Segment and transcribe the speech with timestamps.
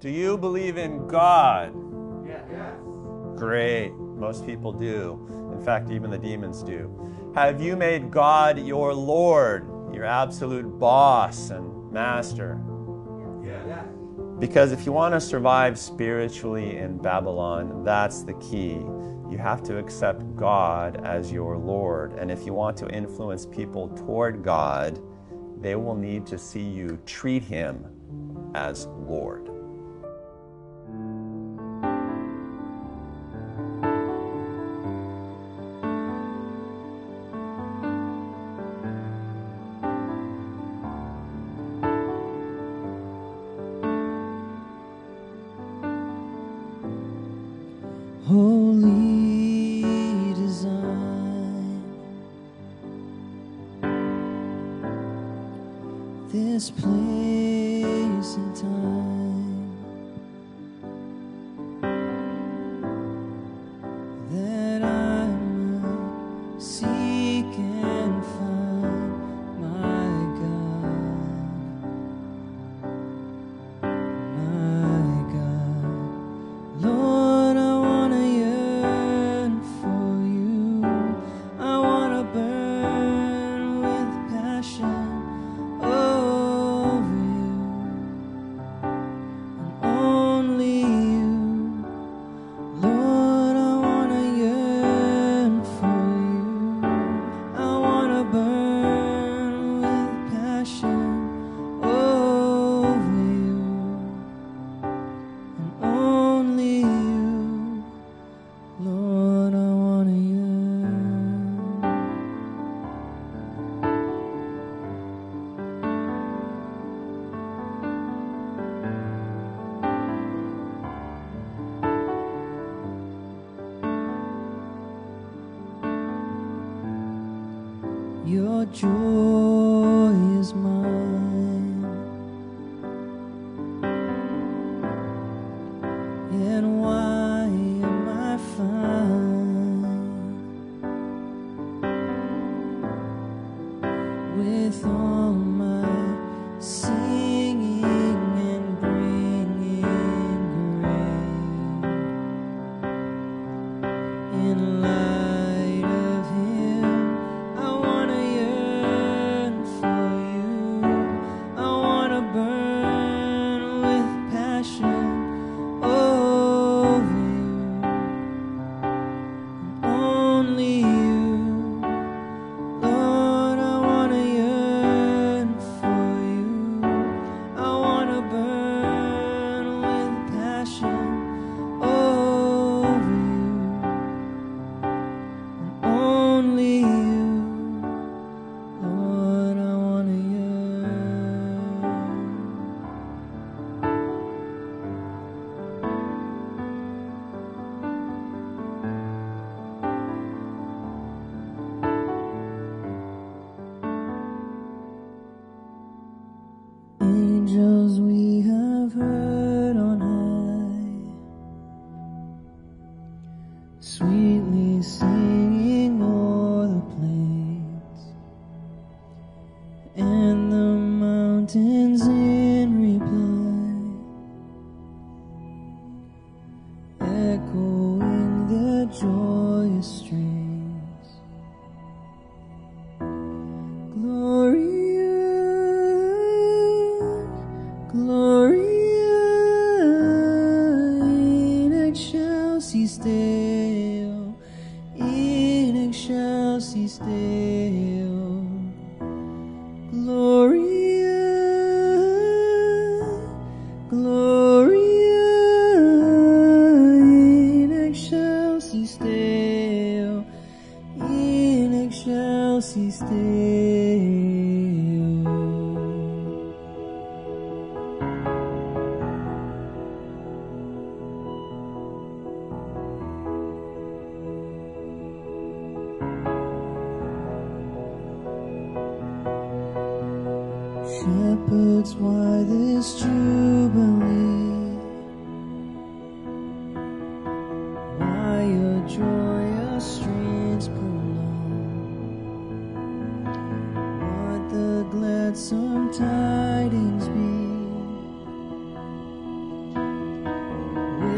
[0.00, 1.74] Do you believe in God?
[2.26, 2.42] Yes.
[3.36, 3.92] Great.
[3.92, 5.52] Most people do.
[5.52, 7.12] In fact, even the demons do.
[7.34, 12.58] Have you made God your Lord, your absolute boss and master?
[13.44, 13.84] Yes.
[14.38, 18.78] Because if you want to survive spiritually in Babylon, that's the key.
[19.30, 22.14] You have to accept God as your Lord.
[22.14, 24.98] And if you want to influence people toward God,
[25.60, 27.84] they will need to see you treat Him
[28.54, 29.49] as Lord.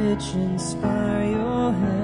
[0.03, 2.02] Which inspire your heavenly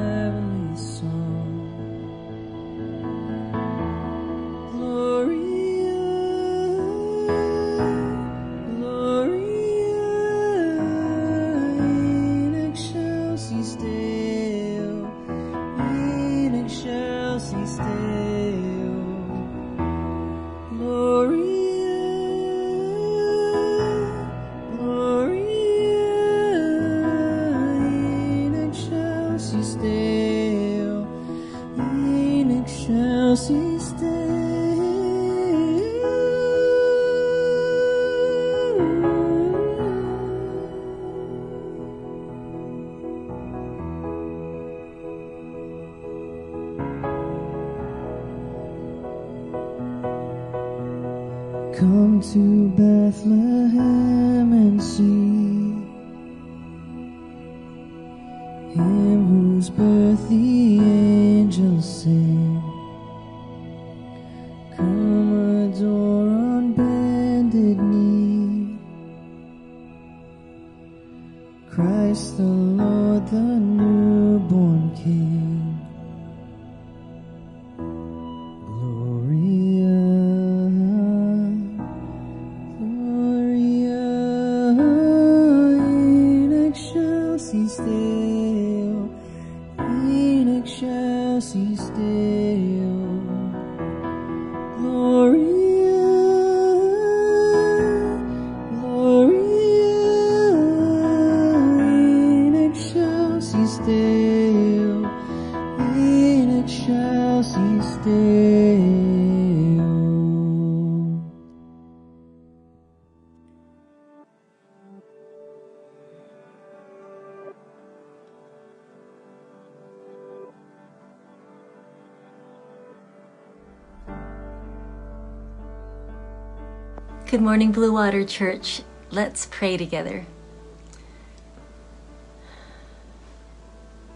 [127.31, 128.81] Good morning, Blue Water Church.
[129.11, 130.25] Let's pray together.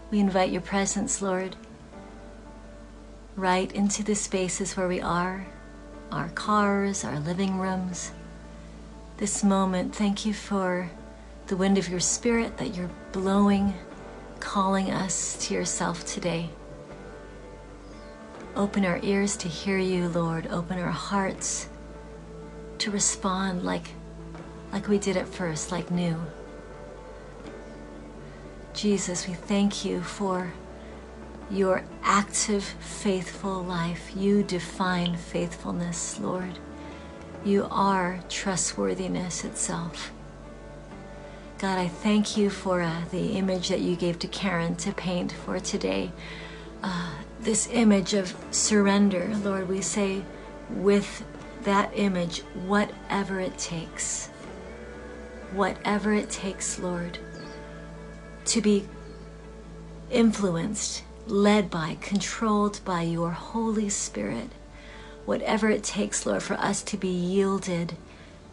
[0.09, 1.55] We invite your presence, Lord,
[3.35, 5.45] right into the spaces where we are
[6.11, 8.11] our cars, our living rooms.
[9.17, 10.89] This moment, thank you for
[11.45, 13.75] the wind of your spirit that you're blowing,
[14.39, 16.49] calling us to yourself today.
[18.55, 20.47] Open our ears to hear you, Lord.
[20.47, 21.69] Open our hearts
[22.83, 23.91] to respond like
[24.73, 26.17] like we did at first, like new.
[28.73, 30.51] Jesus, we thank you for
[31.49, 34.11] your active, faithful life.
[34.15, 36.57] You define faithfulness, Lord.
[37.45, 40.11] You are trustworthiness itself.
[41.59, 45.31] God, I thank you for uh, the image that you gave to Karen to paint
[45.31, 46.11] for today.
[46.81, 50.23] Uh, this image of surrender, Lord, we say
[50.69, 51.23] with
[51.63, 54.27] that image, whatever it takes,
[55.51, 57.19] whatever it takes, Lord,
[58.45, 58.87] to be
[60.09, 64.49] influenced, led by, controlled by your Holy Spirit.
[65.25, 67.95] Whatever it takes, Lord, for us to be yielded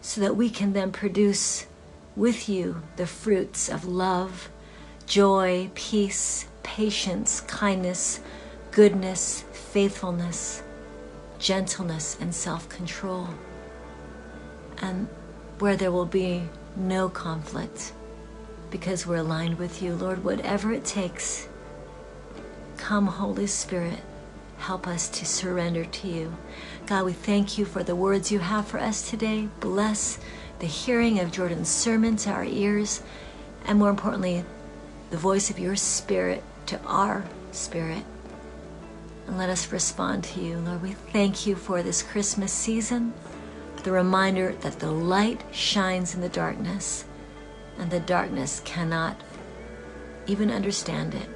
[0.01, 1.67] so that we can then produce
[2.17, 4.49] with you the fruits of love,
[5.07, 8.21] joy, peace, patience, kindness,
[8.71, 10.63] goodness, faithfulness,
[11.41, 13.29] gentleness, and self control.
[14.81, 15.09] And
[15.59, 16.43] where there will be
[16.77, 17.93] no conflict
[18.71, 21.49] because we're aligned with you, Lord, whatever it takes,
[22.77, 23.99] come, Holy Spirit,
[24.59, 26.37] help us to surrender to you.
[26.87, 29.49] God, we thank you for the words you have for us today.
[29.59, 30.19] Bless
[30.61, 33.03] the hearing of Jordan's sermon to our ears,
[33.65, 34.45] and more importantly,
[35.11, 38.05] the voice of your spirit to our spirit.
[39.31, 40.59] And let us respond to you.
[40.59, 43.15] Lord, we thank you for this Christmas season,
[43.85, 47.05] the reminder that the light shines in the darkness,
[47.79, 49.23] and the darkness cannot
[50.27, 51.29] even understand it.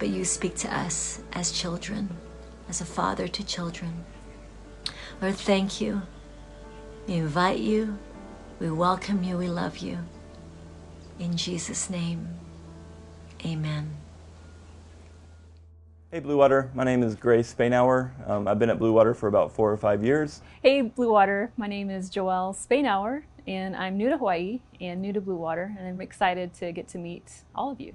[0.00, 2.16] But you speak to us as children,
[2.68, 4.04] as a father to children.
[5.22, 6.02] Lord, thank you.
[7.06, 8.00] We invite you.
[8.58, 9.38] We welcome you.
[9.38, 9.98] We love you.
[11.20, 12.26] In Jesus' name,
[13.46, 13.99] amen.
[16.12, 18.10] Hey Blue Water, my name is Gray Spainauer.
[18.28, 20.42] Um, I've been at Blue Water for about four or five years.
[20.60, 25.12] Hey Blue Water, my name is Joelle Spainauer and I'm new to Hawaii and new
[25.12, 27.92] to Blue Water and I'm excited to get to meet all of you.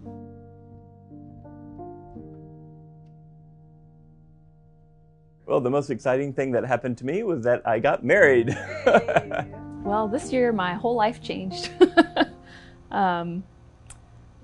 [5.46, 8.58] Well, the most exciting thing that happened to me was that I got married.
[9.86, 11.70] Well, this year my whole life changed.
[12.92, 13.44] um,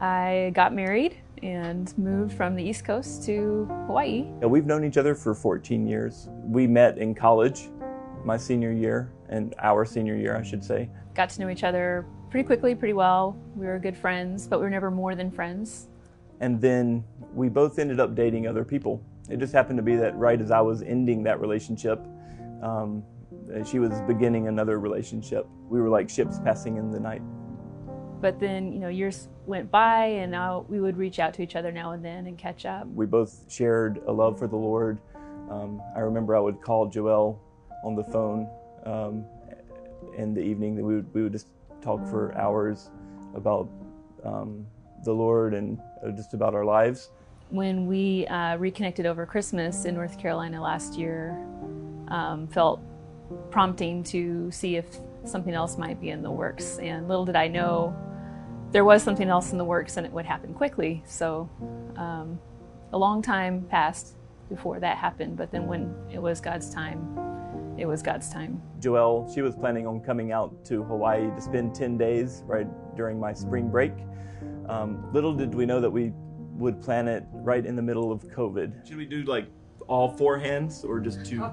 [0.02, 4.26] I got married and moved from the East Coast to Hawaii.
[4.42, 6.28] Yeah, we've known each other for 14 years.
[6.44, 7.70] We met in college,
[8.26, 10.90] my senior year, and our senior year, I should say.
[11.14, 13.38] Got to know each other pretty quickly, pretty well.
[13.56, 15.88] We were good friends, but we were never more than friends.
[16.40, 17.04] And then
[17.36, 19.04] we both ended up dating other people.
[19.30, 22.04] It just happened to be that right as I was ending that relationship,
[22.64, 23.04] um,
[23.66, 25.48] she was beginning another relationship.
[25.70, 27.22] We were like ships passing in the night.
[28.22, 31.56] But then, you know, years went by and now we would reach out to each
[31.56, 32.88] other now and then and catch up.
[32.88, 35.00] We both shared a love for the Lord.
[35.50, 37.40] Um, I remember I would call Joelle
[37.84, 38.48] on the phone
[38.86, 39.26] um,
[40.16, 40.76] in the evening.
[40.76, 41.48] We would, we would just
[41.82, 42.92] talk for hours
[43.34, 43.68] about
[44.24, 44.68] um,
[45.04, 47.10] the Lord and uh, just about our lives.
[47.50, 51.32] When we uh, reconnected over Christmas in North Carolina last year,
[52.08, 52.82] um, felt
[53.50, 54.86] prompting to see if
[55.26, 56.78] something else might be in the works.
[56.78, 57.96] And little did I know
[58.72, 61.04] there was something else in the works and it would happen quickly.
[61.06, 61.50] So
[61.98, 62.40] um,
[62.94, 64.16] a long time passed
[64.50, 68.62] before that happened, but then when it was God's time, it was God's time.
[68.80, 73.20] Joelle, she was planning on coming out to Hawaii to spend 10 days right during
[73.20, 73.94] my spring break.
[74.70, 76.14] Um, little did we know that we
[76.58, 78.88] would plan it right in the middle of COVID.
[78.88, 79.48] Should we do like
[79.88, 81.44] all four hands or just two?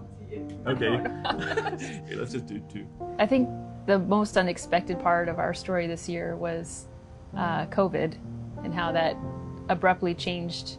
[0.66, 0.86] Okay.
[1.26, 2.86] okay, let's just do two.
[3.18, 3.48] I think
[3.86, 6.88] the most unexpected part of our story this year was
[7.36, 8.16] uh, COVID
[8.64, 9.16] and how that
[9.68, 10.78] abruptly changed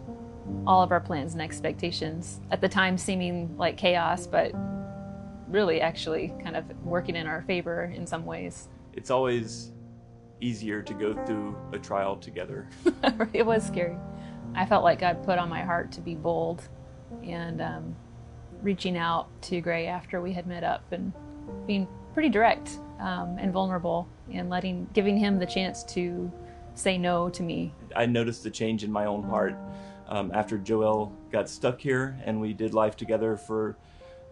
[0.66, 2.42] all of our plans and expectations.
[2.52, 4.52] At the time, seeming like chaos, but
[5.48, 8.68] really actually kind of working in our favor in some ways.
[8.94, 9.72] It's always
[10.42, 12.68] easier to go through a trial together.
[13.34, 13.98] it was scary.
[14.56, 16.68] I felt like God put on my heart to be bold
[17.24, 17.96] and um,
[18.62, 21.14] reaching out to Gray after we had met up and
[21.68, 26.32] being pretty direct um, and vulnerable and letting giving him the chance to
[26.76, 27.74] say no to me.
[27.96, 29.56] I noticed the change in my own heart
[30.08, 33.78] um, after Joelle got stuck here and we did life together for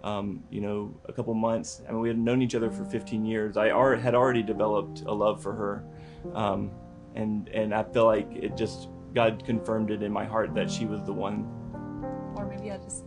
[0.03, 1.81] um, you know a couple months.
[1.87, 3.57] I mean, we had known each other for 15 years.
[3.57, 3.67] I
[3.97, 5.83] had already developed a love for her,
[6.33, 6.71] um,
[7.15, 10.85] and and I feel like it just God confirmed it in my heart that she
[10.85, 11.47] was the one.
[12.35, 13.05] Or maybe I just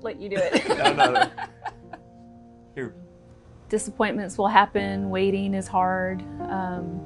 [0.00, 0.68] let you do it.
[0.78, 1.30] no, no, no.
[2.74, 2.94] Here.
[3.68, 5.10] Disappointments will happen.
[5.10, 6.22] Waiting is hard.
[6.42, 7.00] Um,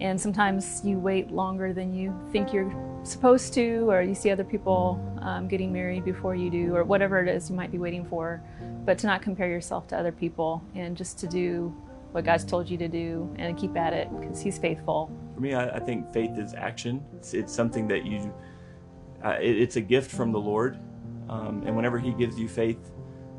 [0.00, 2.72] and sometimes you wait longer than you think you're
[3.02, 7.22] supposed to, or you see other people um, getting married before you do, or whatever
[7.22, 8.42] it is you might be waiting for.
[8.84, 11.74] But to not compare yourself to other people and just to do
[12.12, 15.10] what God's told you to do and keep at it because He's faithful.
[15.34, 17.04] For me, I, I, think faith is action.
[17.16, 18.34] It's, it's something that you,
[19.24, 20.78] uh, it, it's a gift from the Lord.
[21.28, 22.90] Um, and whenever He gives you faith,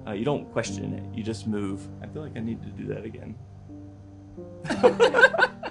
[0.08, 1.88] uh, you don't question it, you just move.
[2.02, 3.36] I feel like I need to do that again.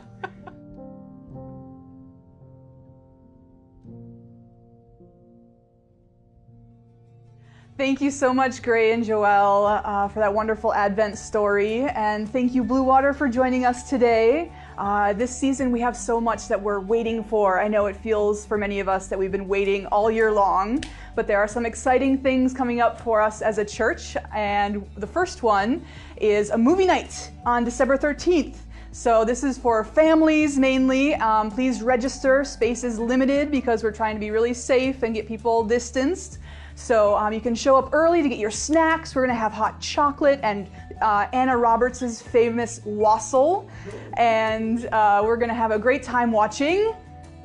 [7.80, 11.84] Thank you so much, Gray and Joelle, uh, for that wonderful Advent story.
[11.84, 14.52] And thank you, Blue Water, for joining us today.
[14.80, 17.60] Uh, this season, we have so much that we're waiting for.
[17.60, 20.82] I know it feels for many of us that we've been waiting all year long,
[21.14, 24.16] but there are some exciting things coming up for us as a church.
[24.34, 25.84] And the first one
[26.16, 28.56] is a movie night on December 13th.
[28.90, 31.14] So this is for families mainly.
[31.16, 32.42] Um, please register.
[32.42, 36.38] Space is limited because we're trying to be really safe and get people distanced.
[36.80, 39.14] So um, you can show up early to get your snacks.
[39.14, 40.66] We're gonna have hot chocolate and
[41.02, 43.68] uh, Anna Roberts' famous wassail,
[44.14, 46.94] and uh, we're gonna have a great time watching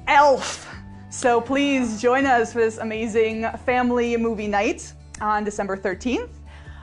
[0.07, 0.73] Elf.
[1.09, 6.29] So please join us for this amazing family movie night on December 13th.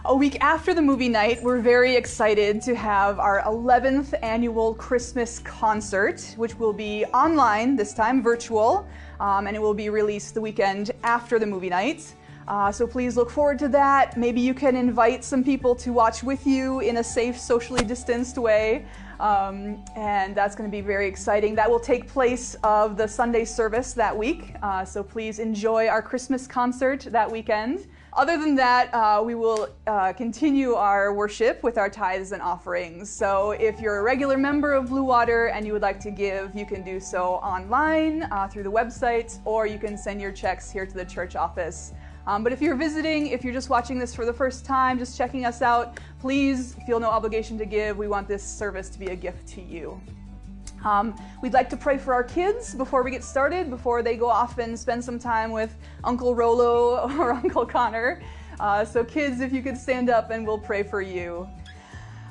[0.04, 5.38] A week after the movie night, we're very excited to have our 11th annual Christmas
[5.38, 8.86] concert, which will be online, this time virtual,
[9.20, 12.14] um, and it will be released the weekend after the movie night.
[12.48, 14.16] Uh, so please look forward to that.
[14.16, 18.38] Maybe you can invite some people to watch with you in a safe, socially distanced
[18.38, 18.84] way.
[19.20, 21.54] Um, and that's going to be very exciting.
[21.54, 24.56] That will take place of the Sunday service that week.
[24.62, 27.86] Uh, so please enjoy our Christmas concert that weekend.
[28.14, 33.08] Other than that, uh, we will uh, continue our worship with our tithes and offerings.
[33.08, 36.54] So if you're a regular member of Blue Water and you would like to give,
[36.54, 40.70] you can do so online uh, through the website, or you can send your checks
[40.70, 41.94] here to the church office.
[42.26, 45.18] Um, but if you're visiting, if you're just watching this for the first time, just
[45.18, 47.98] checking us out, please feel no obligation to give.
[47.98, 50.00] We want this service to be a gift to you.
[50.84, 54.28] Um, we'd like to pray for our kids before we get started, before they go
[54.28, 58.22] off and spend some time with Uncle Rolo or Uncle Connor.
[58.60, 61.48] Uh, so, kids, if you could stand up and we'll pray for you.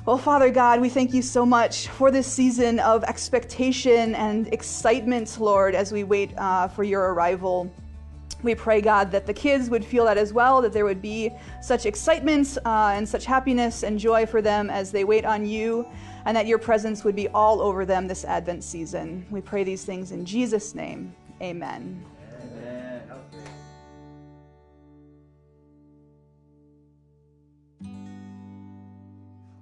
[0.04, 5.38] Well, Father God, we thank you so much for this season of expectation and excitement,
[5.38, 7.72] Lord, as we wait uh, for your arrival.
[8.42, 11.30] We pray, God, that the kids would feel that as well, that there would be
[11.60, 15.86] such excitement uh, and such happiness and joy for them as they wait on you,
[16.24, 19.24] and that your presence would be all over them this Advent season.
[19.30, 21.14] We pray these things in Jesus' name.
[21.40, 22.04] Amen.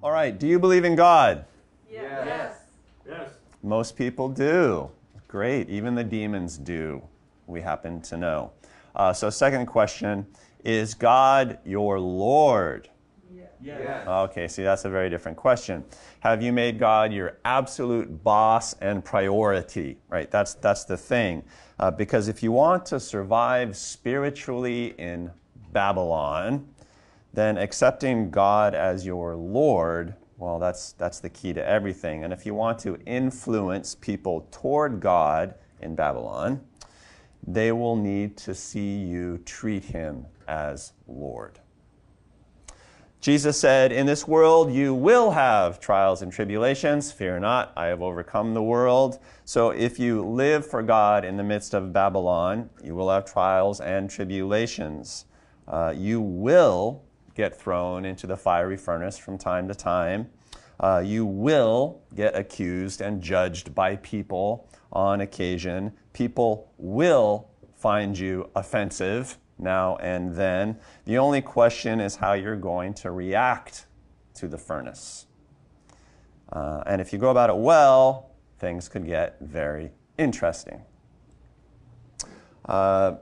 [0.02, 1.44] All right, do you believe in God?
[1.90, 2.56] Yes.
[3.06, 3.28] Yes.
[3.62, 4.90] Most people do.
[5.28, 7.02] Great, even the demons do,
[7.46, 8.50] we happen to know.
[8.94, 10.26] Uh, so, second question
[10.64, 12.88] Is God your Lord?
[13.62, 14.09] Yes.
[14.09, 15.85] Okay, see, that's a very different question.
[16.20, 19.99] Have you made God your absolute boss and priority?
[20.09, 21.44] Right, that's, that's the thing.
[21.78, 25.30] Uh, because if you want to survive spiritually in
[25.73, 26.66] Babylon,
[27.32, 32.25] then accepting God as your Lord, well, that's, that's the key to everything.
[32.25, 36.61] And if you want to influence people toward God in Babylon,
[37.47, 41.61] they will need to see you treat him as Lord.
[43.20, 47.12] Jesus said, In this world you will have trials and tribulations.
[47.12, 49.18] Fear not, I have overcome the world.
[49.44, 53.80] So if you live for God in the midst of Babylon, you will have trials
[53.80, 55.26] and tribulations.
[55.68, 57.02] Uh, you will
[57.35, 60.30] get thrown into the fiery furnace from time to time.
[60.80, 65.92] Uh, you will get accused and judged by people on occasion.
[66.12, 70.78] People will find you offensive now and then.
[71.04, 73.86] The only question is how you're going to react
[74.34, 75.26] to the furnace.
[76.52, 80.82] Uh, and if you go about it well, things could get very interesting.
[82.64, 83.16] Uh,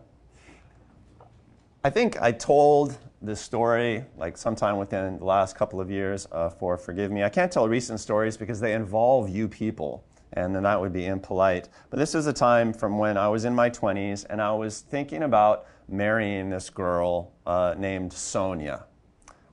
[1.84, 6.50] I think I told this story like sometime within the last couple of years uh,
[6.50, 7.22] for Forgive Me.
[7.22, 10.04] I can't tell recent stories because they involve you people,
[10.34, 11.68] and then that would be impolite.
[11.90, 14.80] But this is a time from when I was in my 20s and I was
[14.80, 18.84] thinking about marrying this girl uh, named Sonia,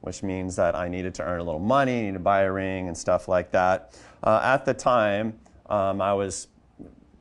[0.01, 2.87] which means that I needed to earn a little money, needed to buy a ring,
[2.87, 3.97] and stuff like that.
[4.23, 6.47] Uh, at the time, um, I was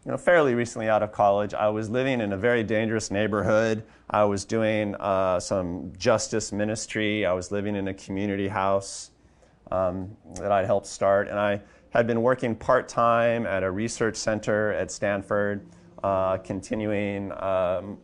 [0.05, 1.55] you know, fairly recently out of college.
[1.55, 3.85] I was living in a very dangerous neighborhood.
[4.11, 7.25] I was doing uh, some justice ministry.
[7.25, 9.11] I was living in a community house
[9.71, 11.29] um, that I'd helped start.
[11.29, 11.61] And I
[11.95, 15.67] had been working part time at a research center at Stanford,
[16.03, 17.99] uh, continuing um,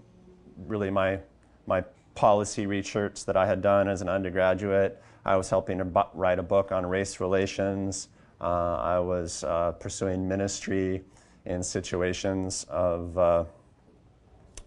[0.66, 1.18] really my,
[1.66, 1.83] my
[2.14, 5.03] policy research that I had done as an undergraduate.
[5.24, 8.09] I was helping to write a book on race relations.
[8.40, 11.03] Uh, I was uh, pursuing ministry
[11.44, 13.44] in situations of uh,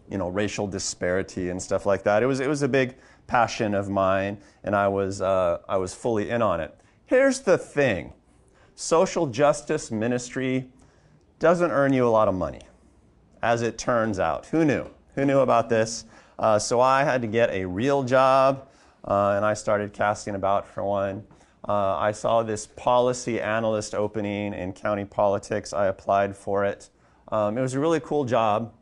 [0.10, 2.24] you know racial disparity and stuff like that.
[2.24, 5.94] It was it was a big passion of mine, and I was uh, I was
[5.94, 6.78] fully in on it.
[7.06, 8.14] Here's the thing:
[8.76, 10.70] social justice ministry
[11.40, 12.62] doesn't earn you a lot of money,
[13.42, 14.46] as it turns out.
[14.48, 14.90] Who knew?
[15.16, 16.06] Who knew about this?
[16.40, 18.68] Uh, so I had to get a real job,
[19.06, 21.24] uh, and I started casting about for one.
[21.68, 25.72] Uh, I saw this policy analyst opening in county politics.
[25.72, 26.90] I applied for it.
[27.32, 28.74] Um, it was a really cool job.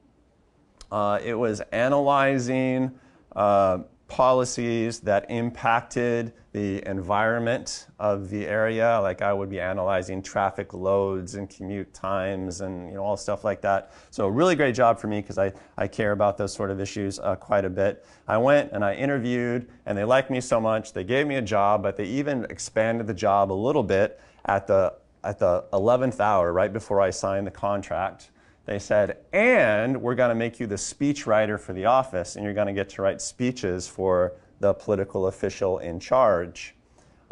[0.91, 2.91] Uh, it was analyzing
[3.35, 3.79] uh,
[4.11, 8.99] policies that impacted the environment of the area.
[9.01, 13.45] Like I would be analyzing traffic loads and commute times and you know all stuff
[13.45, 13.93] like that.
[14.09, 16.81] So a really great job for me because I, I care about those sort of
[16.81, 18.05] issues uh, quite a bit.
[18.27, 20.91] I went and I interviewed and they liked me so much.
[20.91, 24.67] They gave me a job, but they even expanded the job a little bit at
[24.67, 24.93] the
[25.23, 28.31] at the 11th hour, right before I signed the contract.
[28.71, 32.45] They said, and we're going to make you the speech writer for the office, and
[32.45, 34.31] you're going to get to write speeches for
[34.61, 36.73] the political official in charge.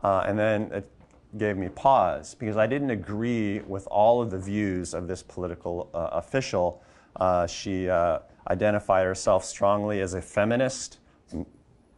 [0.03, 0.91] Uh, and then it
[1.37, 5.89] gave me pause because I didn't agree with all of the views of this political
[5.93, 6.83] uh, official.
[7.15, 10.99] Uh, she uh, identified herself strongly as a feminist.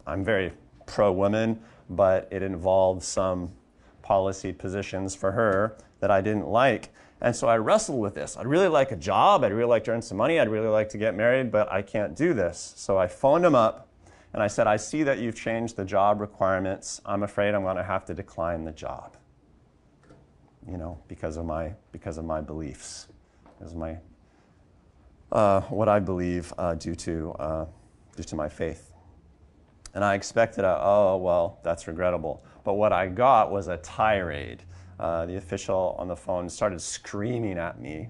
[0.05, 0.53] I'm very
[0.85, 3.51] pro woman, but it involved some
[4.03, 6.93] policy positions for her that I didn't like.
[7.21, 8.35] And so I wrestled with this.
[8.35, 9.43] I'd really like a job.
[9.43, 10.39] I'd really like to earn some money.
[10.39, 12.73] I'd really like to get married, but I can't do this.
[12.75, 13.87] So I phoned him up
[14.33, 16.99] and I said, I see that you've changed the job requirements.
[17.05, 19.17] I'm afraid I'm going to have to decline the job.
[20.67, 23.07] You know, because of my, because of my beliefs,
[23.57, 23.97] because my,
[25.31, 27.65] uh, what I believe uh, due, to, uh,
[28.15, 28.91] due to my faith.
[29.93, 32.43] And I expected, a, oh, well, that's regrettable.
[32.63, 34.63] But what I got was a tirade
[35.01, 38.07] uh, the official on the phone started screaming at me,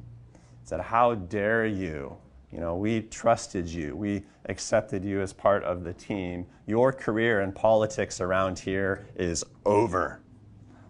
[0.65, 2.17] said, How dare you?
[2.51, 3.95] You know, we trusted you.
[3.95, 6.45] We accepted you as part of the team.
[6.67, 10.19] Your career in politics around here is over.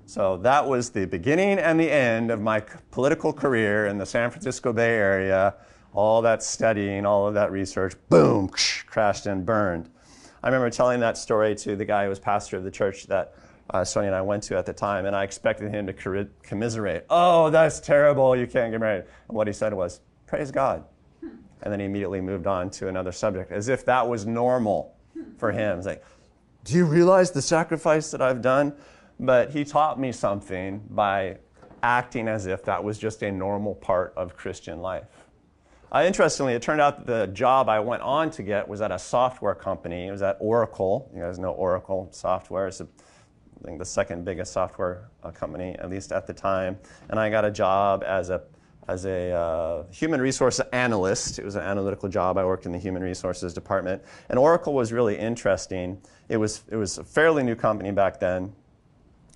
[0.07, 4.31] So that was the beginning and the end of my political career in the San
[4.31, 5.53] Francisco Bay Area.
[5.93, 8.49] All that studying, all of that research, boom,
[8.87, 9.87] crashed and burned.
[10.41, 13.35] I remember telling that story to the guy who was pastor of the church that
[13.71, 17.05] uh, Sonia and I went to at the time, and I expected him to commiserate.
[17.09, 18.35] Oh, that's terrible.
[18.35, 19.05] You can't get married.
[19.27, 20.85] And what he said was, Praise God.
[21.21, 24.95] And then he immediately moved on to another subject, as if that was normal
[25.37, 25.77] for him.
[25.77, 26.03] It's like,
[26.63, 28.73] Do you realize the sacrifice that I've done?
[29.21, 31.37] but he taught me something by
[31.83, 35.05] acting as if that was just a normal part of Christian life.
[35.93, 38.91] Uh, interestingly, it turned out that the job I went on to get was at
[38.91, 40.07] a software company.
[40.07, 41.11] It was at Oracle.
[41.13, 42.67] You guys know Oracle software.
[42.67, 42.87] It's, a,
[43.61, 46.77] I think, the second biggest software uh, company, at least at the time.
[47.09, 48.41] And I got a job as a
[48.87, 51.39] as a uh, human resource analyst.
[51.39, 52.37] It was an analytical job.
[52.37, 54.01] I worked in the human resources department.
[54.29, 56.01] And Oracle was really interesting.
[56.29, 58.53] It was, it was a fairly new company back then.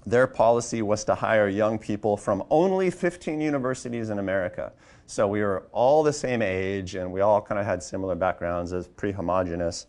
[0.06, 4.74] Their policy was to hire young people from only 15 universities in America.
[5.08, 8.74] So we were all the same age and we all kind of had similar backgrounds,
[8.74, 9.88] as pretty homogenous.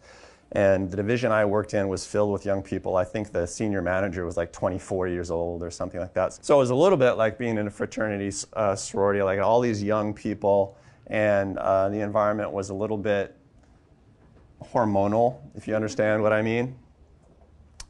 [0.53, 2.97] And the division I worked in was filled with young people.
[2.97, 6.45] I think the senior manager was like 24 years old or something like that.
[6.45, 9.61] So it was a little bit like being in a fraternity uh, sorority, like all
[9.61, 10.77] these young people,
[11.09, 13.37] and uh, the environment was a little bit
[14.63, 16.77] hormonal, if you understand what I mean.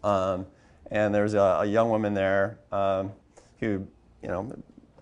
[0.02, 0.46] Um,
[0.90, 3.12] and there was a, a young woman there um,
[3.60, 3.86] who,
[4.22, 4.52] you know,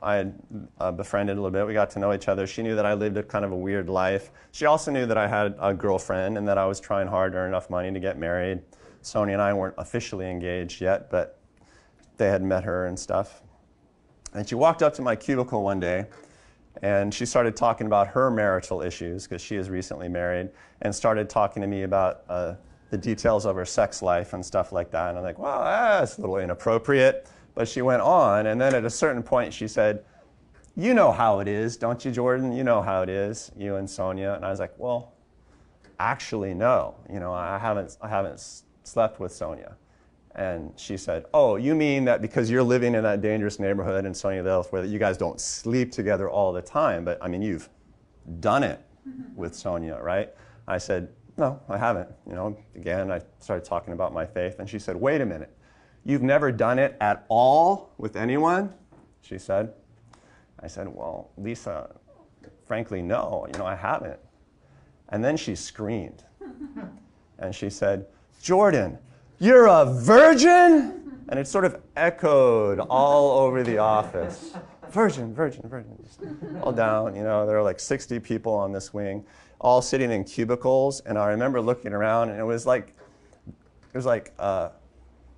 [0.05, 0.39] I had
[0.79, 1.67] uh, befriended a little bit.
[1.67, 2.47] We got to know each other.
[2.47, 4.31] She knew that I lived a kind of a weird life.
[4.53, 7.39] She also knew that I had a girlfriend and that I was trying hard to
[7.39, 8.61] earn enough money to get married.
[9.01, 11.39] Sonia and I weren't officially engaged yet, but
[12.19, 13.43] they had met her and stuff.
[14.35, 16.07] And she walked up to my cubicle one day
[16.83, 20.51] and she started talking about her marital issues because she is recently married
[20.83, 22.55] and started talking to me about uh,
[22.91, 25.11] the details of her sex life and stuff like that.
[25.11, 27.29] And I'm like, well, that's a little inappropriate.
[27.55, 30.05] But she went on, and then at a certain point, she said,
[30.77, 32.53] You know how it is, don't you, Jordan?
[32.53, 34.35] You know how it is, you and Sonia.
[34.35, 35.13] And I was like, Well,
[35.99, 36.97] actually, no.
[37.13, 38.45] You know, I haven't, I haven't
[38.83, 39.77] slept with Sonia.
[40.35, 44.13] And she said, Oh, you mean that because you're living in that dangerous neighborhood in
[44.13, 47.69] Sunnyvale where you guys don't sleep together all the time, but I mean, you've
[48.41, 49.37] done it mm-hmm.
[49.37, 50.31] with Sonia, right?
[50.67, 52.09] I said, no, I haven't.
[52.27, 55.57] You know, again, I started talking about my faith, and she said, Wait a minute.
[56.05, 58.73] You've never done it at all with anyone?
[59.23, 59.73] She said.
[60.61, 61.91] I said, Well, Lisa,
[62.67, 64.19] frankly, no, you know, I haven't.
[65.11, 66.25] And then she screamed.
[67.39, 68.07] and she said,
[68.43, 68.99] Jordan,
[69.39, 71.01] you're a virgin?
[71.29, 74.55] And it sort of echoed all over the office.
[74.91, 76.61] Virgin, virgin, virgin.
[76.63, 79.25] all down, you know, there are like 60 people on this wing
[79.65, 82.95] all sitting in cubicles, and I remember looking around, and it was like
[83.47, 84.69] it was like uh,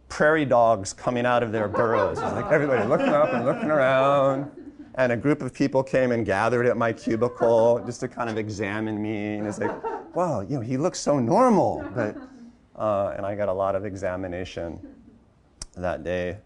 [0.09, 2.19] prairie dogs coming out of their burrows.
[2.19, 4.51] Like everybody looking up and looking around,
[4.95, 8.39] and a group of people came and gathered at my cubicle just to kind of
[8.39, 12.17] examine me, and it's like, wow, you know, he looks so normal, but
[12.77, 14.81] uh, and I got a lot of examination
[15.77, 16.39] that day.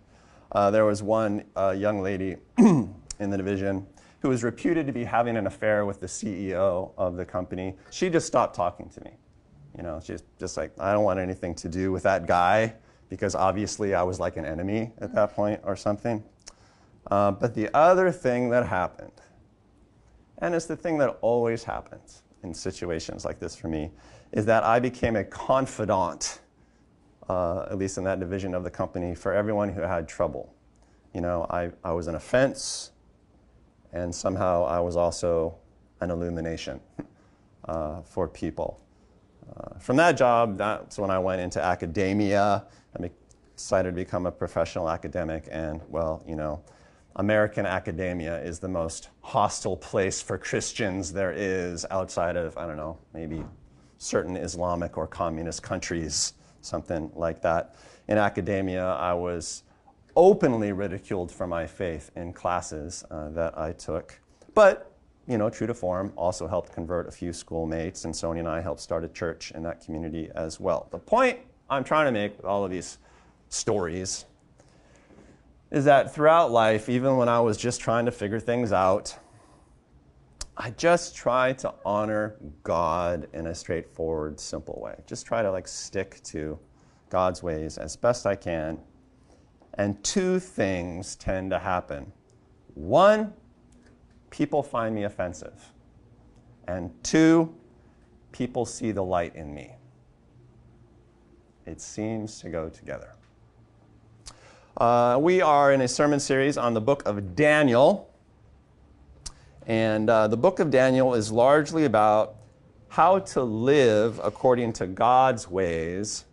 [0.53, 3.87] Uh, there was one uh, young lady in the division
[4.21, 8.11] who was reputed to be having an affair with the CEO of the company, she
[8.11, 9.13] just stopped talking to me.
[9.77, 12.75] You know, she's just like, I don't want anything to do with that guy
[13.11, 16.25] because obviously I was like an enemy at that point or something.
[17.11, 19.21] Uh, but the other thing that happened,
[20.39, 23.91] and it's the thing that always happens in situations like this for me,
[24.33, 26.41] is that I became a confidant,
[27.29, 30.55] uh, at least in that division of the company, for everyone who had trouble.
[31.13, 32.93] You know, I, I was an offense
[33.93, 35.57] and somehow I was also
[36.01, 36.81] an illumination
[37.65, 38.81] uh, for people.
[39.57, 42.65] Uh, from that job, that's when I went into academia.
[42.99, 43.11] I
[43.57, 46.63] decided to become a professional academic, and well, you know,
[47.17, 52.77] American academia is the most hostile place for Christians there is outside of, I don't
[52.77, 53.45] know, maybe
[53.99, 57.75] certain Islamic or communist countries, something like that.
[58.09, 59.65] In academia, I was
[60.17, 64.19] openly ridiculed for my faith in classes uh, that I took.
[64.55, 64.90] But,
[65.31, 68.61] you know, true to form, also helped convert a few schoolmates, and Sonia and I
[68.61, 70.89] helped start a church in that community as well.
[70.91, 71.39] The point
[71.69, 72.99] I'm trying to make with all of these
[73.49, 74.25] stories
[75.71, 79.17] is that throughout life, even when I was just trying to figure things out,
[80.57, 84.97] I just try to honor God in a straightforward, simple way.
[85.07, 86.59] Just try to like stick to
[87.09, 88.79] God's ways as best I can
[89.75, 92.13] and two things tend to happen.
[92.75, 93.33] One,
[94.31, 95.73] people find me offensive.
[96.67, 97.55] And two,
[98.33, 99.75] people see the light in me.
[101.67, 103.15] It seems to go together.
[104.77, 108.09] Uh, we are in a sermon series on the book of Daniel.
[109.67, 112.37] And uh, the book of Daniel is largely about
[112.89, 116.25] how to live according to God's ways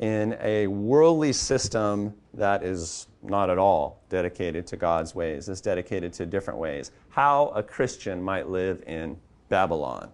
[0.00, 6.12] in a worldly system that is not at all dedicated to God's ways, is dedicated
[6.14, 6.90] to different ways.
[7.10, 9.16] How a Christian might live in
[9.48, 10.10] Babylon.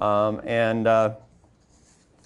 [0.00, 1.14] Um, and uh,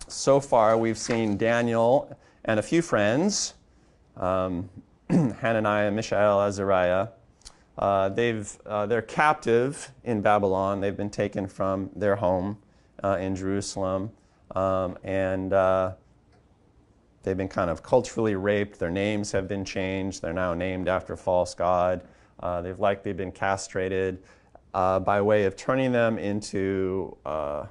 [0.09, 3.55] so far, we've seen Daniel and a few friends,
[4.17, 4.69] um,
[5.11, 7.09] Hananiah, Mishael, Azariah.
[7.77, 10.81] Uh, they've, uh, they're captive in Babylon.
[10.81, 12.59] They've been taken from their home
[13.05, 14.11] uh, in Jerusalem.
[14.57, 15.93] Um, and uh,
[17.29, 18.79] they've been kind of culturally raped.
[18.79, 20.23] Their names have been changed.
[20.23, 22.03] They're now named after false god.
[22.41, 24.23] Uh, they've likely been castrated
[24.73, 27.67] uh, by way of turning them into uh,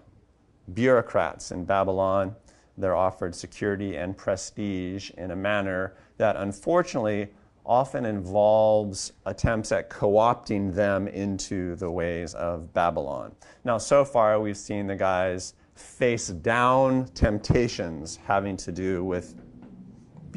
[0.74, 2.36] bureaucrats in Babylon.
[2.78, 7.30] They're offered security and prestige in a manner that unfortunately
[7.66, 13.34] often involves attempts at co opting them into the ways of Babylon.
[13.66, 19.36] Now, so far, we've seen the guys face down temptations having to do with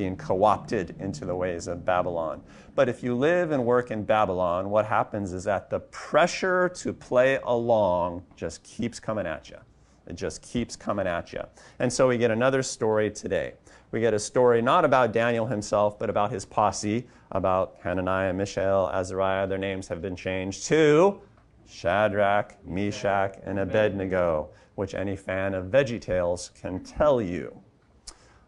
[0.01, 2.41] being co opted into the ways of Babylon.
[2.75, 6.95] But if you live and work in Babylon, what happens is that the pressure to
[6.95, 9.59] play along just keeps coming at you.
[10.07, 11.43] It just keeps coming at you.
[11.81, 13.53] And so we get another story today.
[13.91, 18.91] We get a story not about Daniel himself, but about his posse, about Hananiah, Mishael,
[18.95, 19.47] Azariah.
[19.47, 21.21] Their names have been changed to
[21.69, 27.55] Shadrach, Meshach, and Abednego, which any fan of VeggieTales can tell you.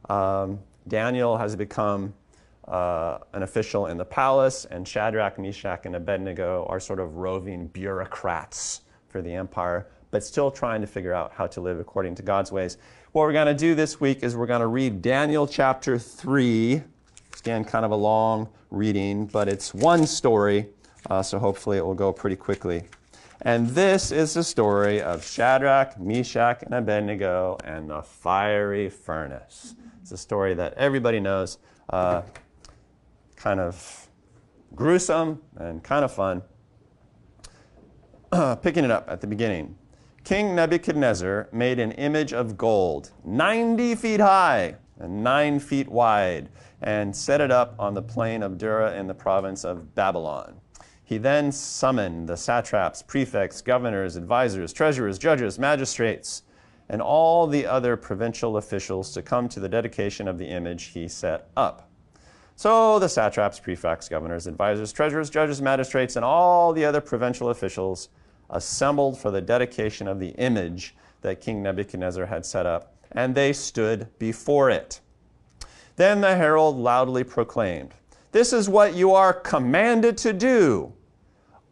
[0.08, 2.14] Um, Daniel has become
[2.68, 7.66] uh, an official in the palace, and Shadrach, Meshach, and Abednego are sort of roving
[7.68, 12.22] bureaucrats for the empire, but still trying to figure out how to live according to
[12.22, 12.78] God's ways.
[13.12, 16.82] What we're going to do this week is we're going to read Daniel chapter 3.
[17.30, 20.68] It's Again, kind of a long reading, but it's one story,
[21.10, 22.84] uh, so hopefully it will go pretty quickly.
[23.42, 29.74] And this is the story of Shadrach, Meshach, and Abednego and the fiery furnace.
[30.02, 31.58] It's a story that everybody knows,
[31.90, 32.22] uh,
[33.36, 34.08] kind of
[34.74, 36.42] gruesome and kind of fun.
[38.62, 39.76] Picking it up at the beginning.
[40.24, 46.48] King Nebuchadnezzar made an image of gold, 90 feet high and 9 feet wide,
[46.80, 50.60] and set it up on the plain of Dura in the province of Babylon.
[51.04, 56.42] He then summoned the satraps, prefects, governors, advisors, treasurers, judges, magistrates,
[56.88, 61.08] and all the other provincial officials to come to the dedication of the image he
[61.08, 61.88] set up.
[62.56, 68.08] So the satraps, prefects, governors, advisors, treasurers, judges, magistrates, and all the other provincial officials
[68.50, 73.52] assembled for the dedication of the image that King Nebuchadnezzar had set up, and they
[73.52, 75.00] stood before it.
[75.96, 77.94] Then the herald loudly proclaimed,
[78.32, 80.92] This is what you are commanded to do,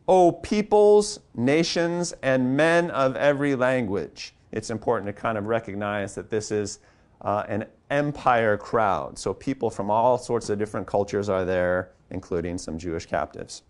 [0.09, 4.35] O peoples, nations, and men of every language.
[4.53, 6.81] It's important to kind of recognize that this is
[7.23, 9.19] uh, an empire crowd.
[9.19, 13.63] So people from all sorts of different cultures are there, including some Jewish captives.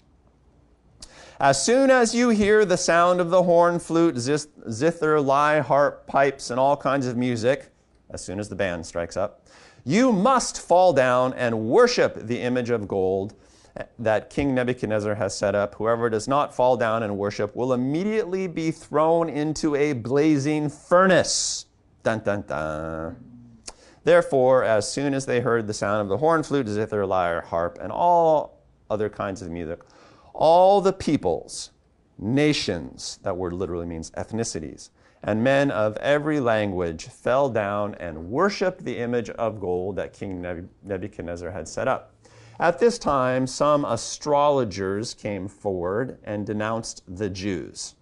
[1.41, 6.51] As soon as you hear the sound of the horn, flute, zither, lyre, harp, pipes,
[6.51, 7.71] and all kinds of music,
[8.11, 9.47] as soon as the band strikes up,
[9.85, 13.35] you must fall down and worship the image of gold
[13.99, 15.75] that King Nebuchadnezzar has set up.
[15.77, 21.67] Whoever does not fall down and worship will immediately be thrown into a blazing furnace.
[22.03, 23.17] Dun dun dun.
[24.03, 27.79] Therefore, as soon as they heard the sound of the horn, flute, zither, lyre, harp,
[27.81, 29.81] and all other kinds of music,
[30.33, 31.71] all the peoples,
[32.19, 34.91] nations, that word literally means ethnicities,
[35.23, 40.41] and men of every language fell down and worshiped the image of gold that King
[40.83, 42.10] Nebuchadnezzar had set up.
[42.61, 47.95] At this time, some astrologers came forward and denounced the Jews.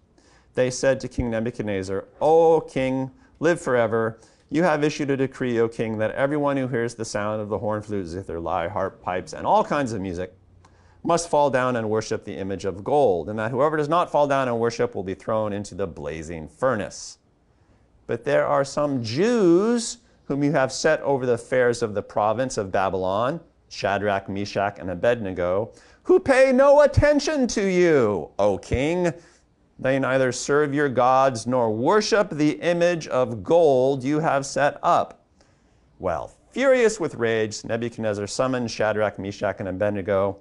[0.55, 4.19] They said to King Nebuchadnezzar, O king, live forever.
[4.51, 7.59] You have issued a decree, O king, that everyone who hears the sound of the
[7.59, 10.37] horn, flute, zither, lyre, harp, pipes, and all kinds of music
[11.05, 14.27] must fall down and worship the image of gold, and that whoever does not fall
[14.27, 17.19] down and worship will be thrown into the blazing furnace.
[18.09, 22.59] But there are some Jews whom you have set over the affairs of the province
[22.59, 23.39] of Babylon,
[23.69, 29.13] Shadrach, Meshach, and Abednego, who pay no attention to you, O king.
[29.79, 35.25] They neither serve your gods nor worship the image of gold you have set up.
[35.99, 40.39] Well, furious with rage, Nebuchadnezzar summoned Shadrach, Meshach, and Abednego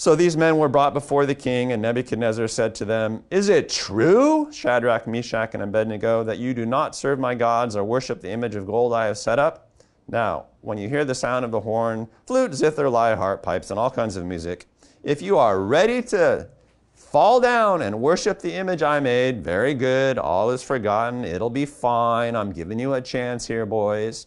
[0.00, 3.68] so these men were brought before the king, and Nebuchadnezzar said to them, Is it
[3.68, 8.30] true, Shadrach, Meshach, and Abednego, that you do not serve my gods or worship the
[8.30, 9.68] image of gold I have set up?
[10.08, 13.78] Now, when you hear the sound of the horn, flute, zither, lyre, harp, pipes, and
[13.78, 14.66] all kinds of music,
[15.02, 16.48] if you are ready to
[16.94, 21.64] fall down and worship the image I made, very good, all is forgotten, it'll be
[21.64, 22.36] fine.
[22.36, 24.26] I'm giving you a chance here, boys.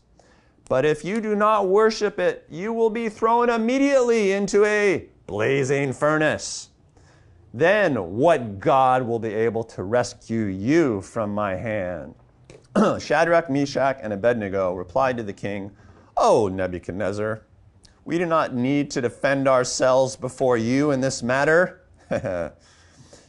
[0.68, 5.94] But if you do not worship it, you will be thrown immediately into a blazing
[5.94, 6.70] furnace.
[7.54, 12.16] Then what God will be able to rescue you from my hand?
[13.00, 15.70] Shadrach, Meshach, and Abednego replied to the king,
[16.26, 17.42] O Nebuchadnezzar,
[18.06, 21.82] we do not need to defend ourselves before you in this matter.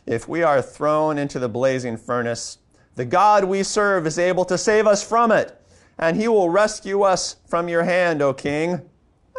[0.06, 2.58] if we are thrown into the blazing furnace,
[2.94, 5.60] the God we serve is able to save us from it,
[5.98, 8.80] and he will rescue us from your hand, O king.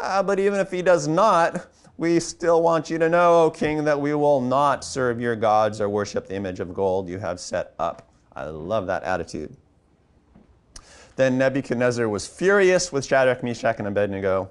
[0.02, 1.66] Uh, but even if he does not,
[1.96, 5.80] we still want you to know, O king, that we will not serve your gods
[5.80, 8.12] or worship the image of gold you have set up.
[8.36, 9.56] I love that attitude.
[11.16, 14.50] Then Nebuchadnezzar was furious with Shadrach, Meshach, and Abednego,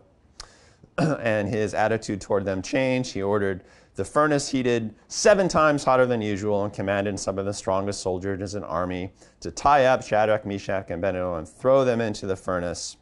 [0.98, 3.12] and his attitude toward them changed.
[3.12, 3.64] He ordered
[3.96, 8.55] the furnace heated seven times hotter than usual and commanded some of the strongest soldiers
[8.55, 12.37] in his army to tie up Shadrach, Meshach, and Abednego and throw them into the
[12.37, 12.96] furnace.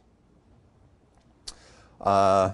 [1.99, 2.51] Uh,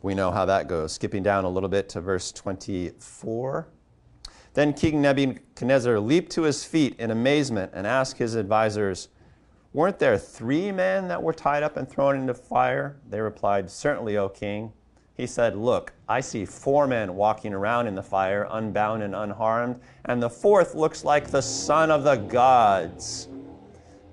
[0.00, 0.92] we know how that goes.
[0.92, 3.68] Skipping down a little bit to verse 24.
[4.54, 9.08] Then King Nebuchadnezzar leaped to his feet in amazement and asked his advisors,
[9.74, 12.96] Weren't there three men that were tied up and thrown into fire?
[13.08, 14.72] They replied, Certainly, O king.
[15.14, 19.80] He said, Look, I see four men walking around in the fire, unbound and unharmed,
[20.04, 23.28] and the fourth looks like the son of the gods.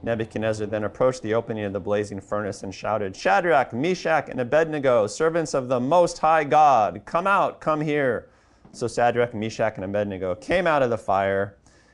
[0.01, 5.07] Nebuchadnezzar then approached the opening of the blazing furnace and shouted, Shadrach, Meshach, and Abednego,
[5.07, 8.29] servants of the Most High God, come out, come here.
[8.71, 11.57] So Shadrach, Meshach, and Abednego came out of the fire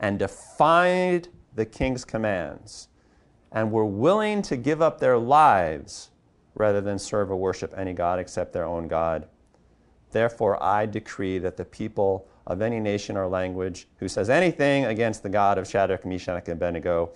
[0.00, 2.88] and defied the king's commands
[3.52, 6.10] and were willing to give up their lives
[6.54, 9.28] rather than serve or worship any God except their own God.
[10.10, 15.22] Therefore, I decree that the people of any nation or language who says anything against
[15.22, 17.12] the God of Shadrach, Meshach, and Abednego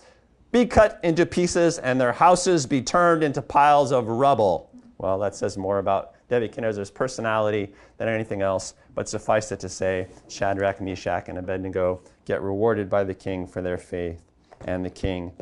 [0.52, 4.70] be cut into pieces and their houses be turned into piles of rubble.
[4.98, 10.08] Well, that says more about Nebuchadnezzar's personality than anything else, but suffice it to say,
[10.28, 14.20] Shadrach, Meshach, and Abednego get rewarded by the king for their faith,
[14.66, 15.32] and the king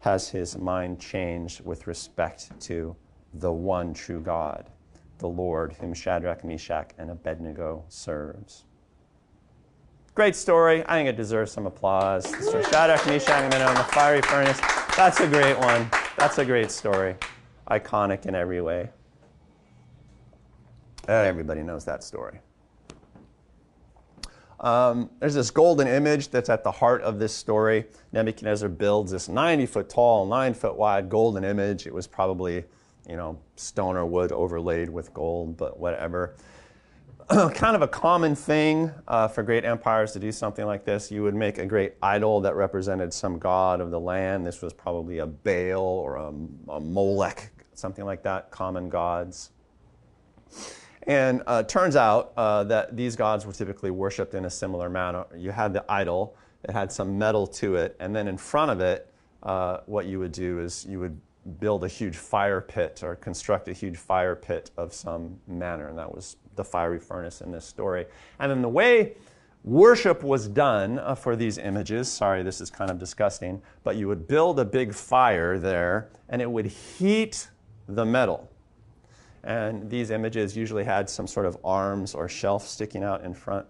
[0.00, 2.96] has his mind changed with respect to
[3.34, 4.68] the one true God,
[5.18, 8.64] the Lord, whom Shadrach, Meshach, and Abednego serves.
[10.16, 10.82] Great story.
[10.88, 12.26] I think it deserves some applause.
[12.72, 14.58] Shadrach, Meshach, and Abednego in the fiery furnace.
[14.96, 15.88] That's a great one.
[16.18, 17.14] That's a great story.
[17.70, 18.90] Iconic in every way.
[21.10, 22.40] Everybody knows that story.
[24.60, 27.86] Um, there's this golden image that's at the heart of this story.
[28.12, 31.86] Nebuchadnezzar builds this 90 foot tall, 9 foot wide golden image.
[31.86, 32.64] It was probably,
[33.08, 36.36] you know, stone or wood overlaid with gold, but whatever.
[37.30, 41.10] kind of a common thing uh, for great empires to do something like this.
[41.10, 44.44] You would make a great idol that represented some god of the land.
[44.44, 46.28] This was probably a Baal or a,
[46.72, 49.52] a Molech, something like that, common gods.
[51.06, 55.24] And uh, turns out uh, that these gods were typically worshipped in a similar manner.
[55.34, 58.80] You had the idol, it had some metal to it, and then in front of
[58.80, 61.18] it, uh, what you would do is you would
[61.58, 65.98] build a huge fire pit or construct a huge fire pit of some manner, and
[65.98, 68.04] that was the fiery furnace in this story.
[68.38, 69.14] And then the way
[69.64, 74.06] worship was done uh, for these images, sorry, this is kind of disgusting, but you
[74.08, 77.48] would build a big fire there, and it would heat
[77.88, 78.50] the metal.
[79.44, 83.66] And these images usually had some sort of arms or shelf sticking out in front.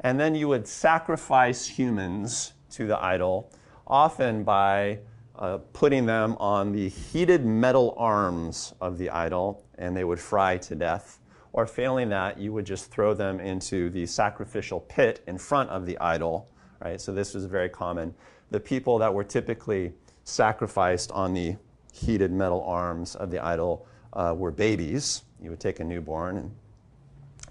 [0.00, 3.52] And then you would sacrifice humans to the idol,
[3.86, 5.00] often by
[5.38, 10.56] uh, putting them on the heated metal arms of the idol, and they would fry
[10.58, 11.20] to death.
[11.52, 15.86] Or failing that, you would just throw them into the sacrificial pit in front of
[15.86, 16.48] the idol.
[16.84, 17.00] Right?
[17.00, 18.14] So this was very common.
[18.50, 19.92] The people that were typically
[20.24, 21.56] sacrificed on the
[21.92, 25.22] heated metal arms of the idol uh, were babies.
[25.40, 26.50] You would take a newborn and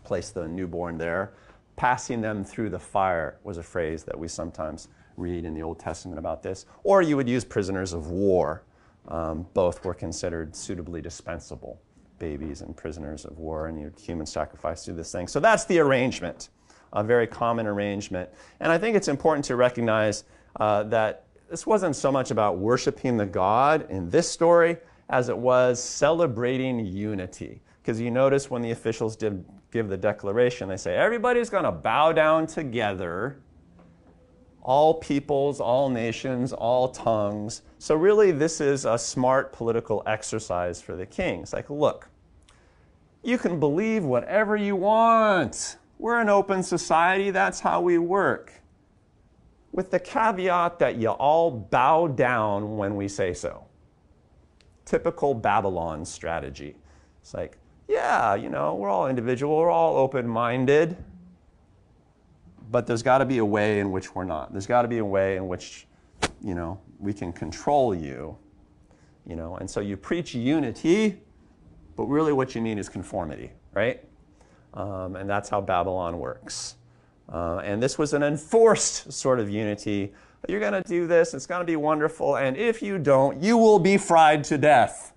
[0.03, 1.34] place the newborn there.
[1.76, 5.80] Passing them through the fire was a phrase that we sometimes read in the Old
[5.80, 6.66] Testament about this.
[6.84, 8.64] Or you would use prisoners of war.
[9.08, 11.80] Um, both were considered suitably dispensable
[12.20, 15.28] babies and prisoners of war, and you human sacrifice do this thing.
[15.28, 16.49] So that's the arrangement,
[16.91, 18.30] a very common arrangement.
[18.60, 20.24] And I think it's important to recognize
[20.60, 24.78] uh, that this wasn't so much about worshiping the God in this story
[25.10, 27.62] as it was celebrating unity.
[27.82, 31.72] Because you notice when the officials did give the declaration, they say, everybody's going to
[31.72, 33.38] bow down together
[34.68, 37.62] all peoples, all nations, all tongues.
[37.80, 41.39] So, really, this is a smart political exercise for the king.
[41.41, 42.10] It's like, look,
[43.24, 45.78] you can believe whatever you want.
[45.97, 48.51] We're an open society, that's how we work.
[49.72, 53.66] With the caveat that you all bow down when we say so.
[54.88, 56.75] Typical Babylon strategy.
[57.21, 57.57] It's like,
[57.88, 60.97] yeah, you know, we're all individual, we're all open minded
[62.69, 64.51] but there's got to be a way in which we're not.
[64.51, 65.88] There's got to be a way in which,
[66.43, 68.38] you know, we can control you,
[69.25, 69.57] you know.
[69.57, 71.21] And so you preach unity,
[71.95, 74.03] but really what you need is conformity, right?
[74.73, 76.75] Um, and that's how Babylon works.
[77.31, 80.13] Uh, and this was an enforced sort of unity.
[80.48, 83.58] You're going to do this, it's going to be wonderful, and if you don't, you
[83.58, 85.14] will be fried to death.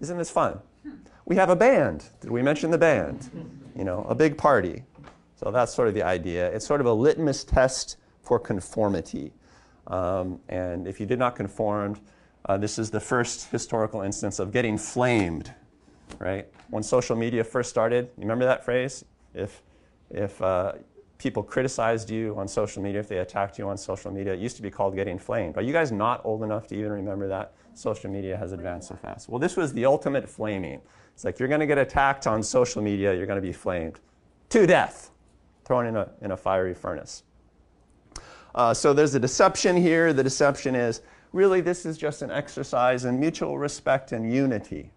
[0.00, 0.60] Isn't this fun?
[1.24, 2.04] We have a band.
[2.20, 3.30] Did we mention the band?
[3.76, 4.84] You know, a big party.
[5.36, 6.52] So that's sort of the idea.
[6.52, 9.32] It's sort of a litmus test for conformity.
[9.88, 11.98] Um, and if you did not conform,
[12.46, 15.52] uh, this is the first historical instance of getting flamed,
[16.18, 16.46] right?
[16.70, 19.04] When social media first started, you remember that phrase?
[19.34, 19.62] If,
[20.10, 20.74] if uh,
[21.22, 24.56] people criticized you on social media, if they attacked you on social media, it used
[24.56, 25.56] to be called getting flamed.
[25.56, 27.54] Are you guys not old enough to even remember that?
[27.74, 29.28] Social media has advanced so fast.
[29.28, 30.80] Well, this was the ultimate flaming.
[31.14, 34.00] It's like you're going to get attacked on social media, you're going to be flamed
[34.50, 35.10] to death
[35.64, 37.22] thrown in a, in a fiery furnace.
[38.54, 40.12] Uh, so there's a deception here.
[40.12, 41.02] The deception is
[41.32, 44.90] really this is just an exercise in mutual respect and unity.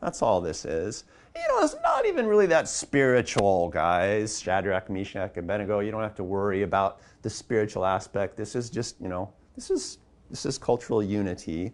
[0.00, 1.04] That's all this is.
[1.36, 4.40] You know, it's not even really that spiritual, guys.
[4.40, 5.80] Shadrach, Meshach, and Abednego.
[5.80, 8.36] You don't have to worry about the spiritual aspect.
[8.36, 9.98] This is just, you know, this is
[10.30, 11.72] this is cultural unity.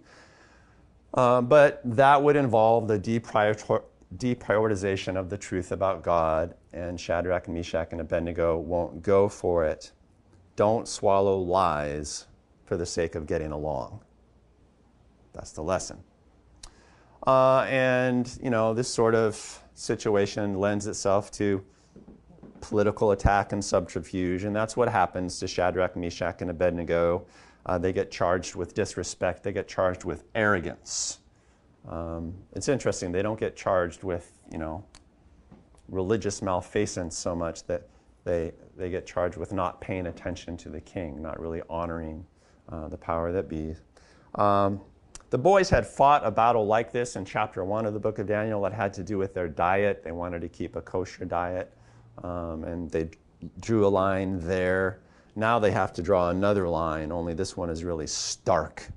[1.14, 3.82] Uh, but that would involve the deprior-
[4.16, 9.64] deprioritization of the truth about God, and Shadrach, and Meshach, and Abednego won't go for
[9.64, 9.92] it.
[10.56, 12.26] Don't swallow lies
[12.64, 14.00] for the sake of getting along.
[15.32, 16.02] That's the lesson.
[17.26, 21.62] Uh, and, you know, this sort of situation lends itself to
[22.60, 27.26] political attack and subterfuge, and that's what happens to Shadrach, Meshach, and Abednego.
[27.66, 31.18] Uh, they get charged with disrespect, they get charged with arrogance.
[31.88, 34.84] Um, it's interesting, they don't get charged with, you know,
[35.88, 37.88] religious malfeasance so much that
[38.24, 42.24] they, they get charged with not paying attention to the king, not really honoring
[42.70, 43.74] uh, the power that be.
[44.36, 44.80] Um,
[45.30, 48.26] the boys had fought a battle like this in chapter one of the book of
[48.26, 50.02] Daniel that had to do with their diet.
[50.02, 51.72] They wanted to keep a kosher diet,
[52.22, 53.10] um, and they
[53.60, 55.00] drew a line there.
[55.36, 58.88] Now they have to draw another line, only this one is really stark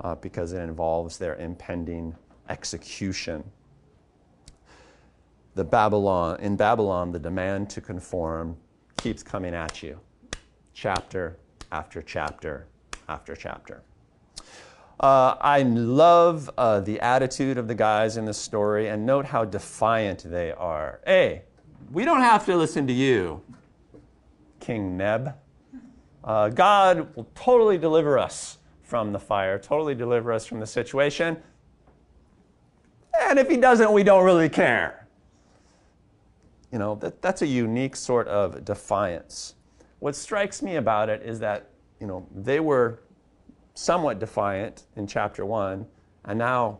[0.00, 2.14] uh, because it involves their impending
[2.48, 3.42] execution.
[5.56, 8.56] The Babylon, in Babylon, the demand to conform
[8.96, 9.98] keeps coming at you,
[10.72, 11.36] chapter
[11.72, 12.68] after chapter
[13.08, 13.82] after chapter.
[15.00, 19.46] Uh, I love uh, the attitude of the guys in the story, and note how
[19.46, 21.00] defiant they are.
[21.06, 21.44] Hey,
[21.90, 23.40] we don't have to listen to you,
[24.60, 25.34] King Neb.
[26.22, 31.38] Uh, God will totally deliver us from the fire, totally deliver us from the situation.
[33.22, 35.06] And if he doesn't, we don't really care.
[36.70, 39.54] You know, that, that's a unique sort of defiance.
[40.00, 41.70] What strikes me about it is that,
[42.00, 43.00] you know, they were
[43.80, 45.86] somewhat defiant in chapter one,
[46.26, 46.78] and now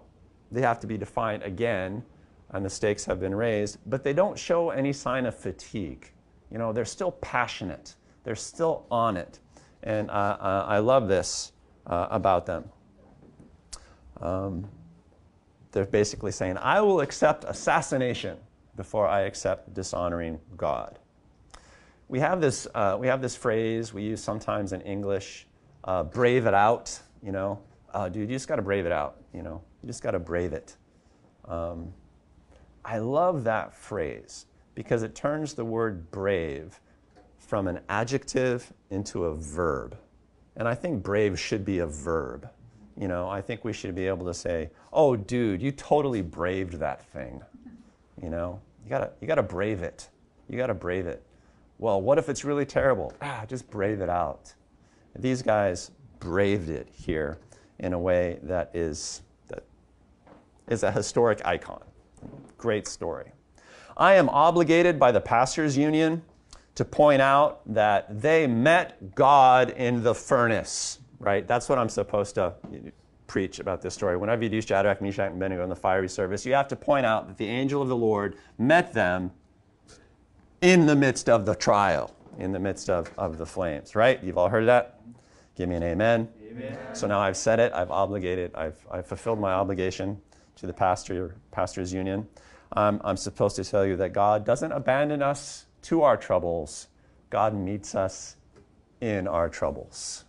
[0.53, 2.05] they have to be defiant again,
[2.51, 6.13] and the stakes have been raised, but they don't show any sign of fatigue.
[6.51, 9.39] You know, they're still passionate, they're still on it.
[9.83, 11.53] And uh, uh, I love this
[11.87, 12.69] uh, about them.
[14.21, 14.69] Um,
[15.73, 18.37] they're basically saying, I will accept assassination
[18.77, 20.99] before I accept dishonoring God.
[22.09, 25.47] We have this, uh, we have this phrase we use sometimes in English
[25.85, 27.59] uh, brave it out, you know.
[27.93, 29.63] Uh, dude, you just got to brave it out, you know.
[29.83, 30.77] You just got to brave it.
[31.47, 31.93] Um,
[32.85, 36.81] I love that phrase because it turns the word brave
[37.39, 39.97] from an adjective into a verb.
[40.57, 42.49] And I think brave should be a verb.
[42.97, 46.75] You know, I think we should be able to say, "Oh, dude, you totally braved
[46.75, 47.41] that thing."
[48.23, 50.09] You know, you gotta you gotta brave it.
[50.49, 51.23] You gotta brave it.
[51.79, 53.15] Well, what if it's really terrible?
[53.23, 54.53] Ah, just brave it out.
[55.19, 57.39] These guys braved it here
[57.79, 59.65] in a way that is that
[60.69, 61.83] is a historic icon.
[62.59, 63.33] Great story.
[63.97, 66.23] I am obligated by the Pastors Union
[66.75, 71.47] to point out that they met God in the furnace, right?
[71.47, 72.55] That's what I'm supposed to
[73.27, 74.17] preach about this story.
[74.17, 77.07] Whenever you do Shadrach, Meshach, and Abednego in the fiery service, you have to point
[77.07, 79.33] out that the angel of the Lord met them
[80.61, 84.23] in the midst of the trial, in the midst of, of the flames, right?
[84.25, 85.01] You've all heard that?
[85.57, 86.29] Give me an amen.
[86.51, 86.79] amen.
[86.95, 90.21] So now I've said it, I've obligated, I've, I've fulfilled my obligation
[90.57, 92.27] to the pastor, pastors union.
[92.73, 96.89] Um, I'm supposed to tell you that God doesn't abandon us to our troubles,
[97.29, 98.37] God meets us
[99.01, 100.25] in our troubles.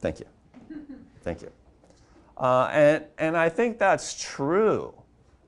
[0.00, 0.26] Thank you.
[1.22, 1.50] Thank you.
[2.36, 4.94] Uh, and, and I think that's true.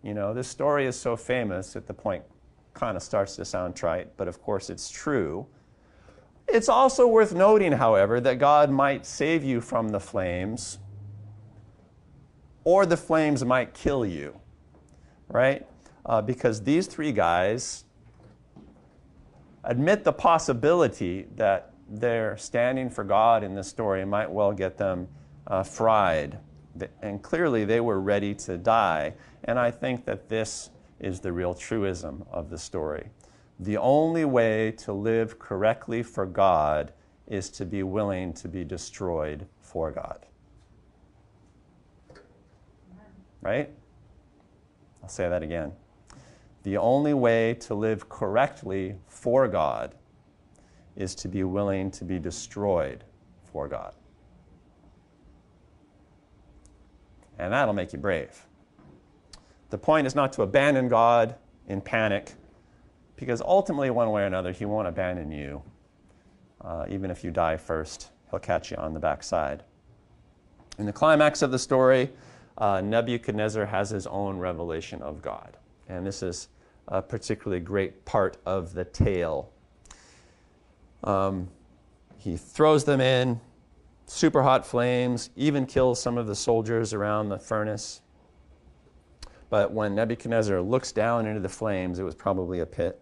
[0.03, 2.25] You know, this story is so famous at the point
[2.75, 5.47] kind of starts to sound trite, but of course it's true.
[6.49, 10.79] It's also worth noting, however, that God might save you from the flames,
[12.65, 14.39] or the flames might kill you,
[15.29, 15.67] right?
[16.05, 17.85] Uh, because these three guys
[19.65, 25.09] admit the possibility that their standing for God in this story might well get them
[25.47, 26.39] uh, fried.
[27.03, 29.15] And clearly they were ready to die.
[29.45, 30.71] And I think that this
[31.03, 33.11] is the real truism of the story.
[33.59, 36.93] The only way to live correctly for God
[37.27, 40.25] is to be willing to be destroyed for God.
[43.41, 43.71] Right?
[45.03, 45.73] I'll say that again.
[46.63, 49.97] The only way to live correctly for God
[50.95, 53.03] is to be willing to be destroyed
[53.43, 53.95] for God.
[57.39, 58.47] And that'll make you brave.
[59.73, 61.35] The point is not to abandon God
[61.67, 62.35] in panic,
[63.17, 65.63] because ultimately, one way or another, He won't abandon you.
[66.61, 69.63] Uh, even if you die first, He'll catch you on the backside.
[70.77, 72.11] In the climax of the story,
[72.59, 75.57] uh, Nebuchadnezzar has his own revelation of God.
[75.89, 76.49] And this is
[76.89, 79.51] a particularly great part of the tale.
[81.03, 81.49] Um,
[82.19, 83.41] he throws them in,
[84.05, 88.02] super hot flames, even kills some of the soldiers around the furnace.
[89.53, 92.99] But when Nebuchadnezzar looks down into the flames, it was probably a pit.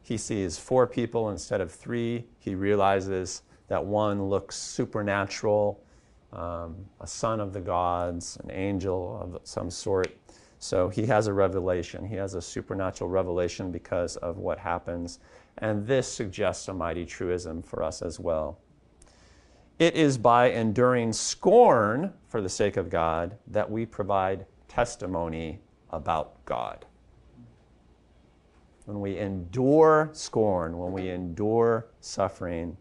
[0.00, 2.24] He sees four people instead of three.
[2.38, 5.82] He realizes that one looks supernatural,
[6.32, 10.16] um, a son of the gods, an angel of some sort.
[10.60, 12.06] So he has a revelation.
[12.06, 15.18] He has a supernatural revelation because of what happens.
[15.58, 18.60] And this suggests a mighty truism for us as well.
[19.80, 25.58] It is by enduring scorn for the sake of God that we provide testimony
[25.92, 26.84] about God.
[28.84, 32.76] When we endure scorn, when we endure suffering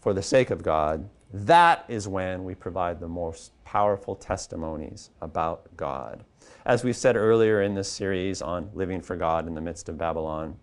[0.00, 5.76] for the sake of God, that is when we provide the most powerful testimonies about
[5.76, 6.24] God.
[6.64, 9.96] As we said earlier in this series on living for God in the midst of
[9.96, 10.56] Babylon,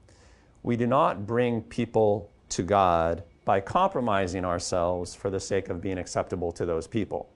[0.63, 5.97] we do not bring people to God by compromising ourselves for the sake of being
[5.97, 7.29] acceptable to those people.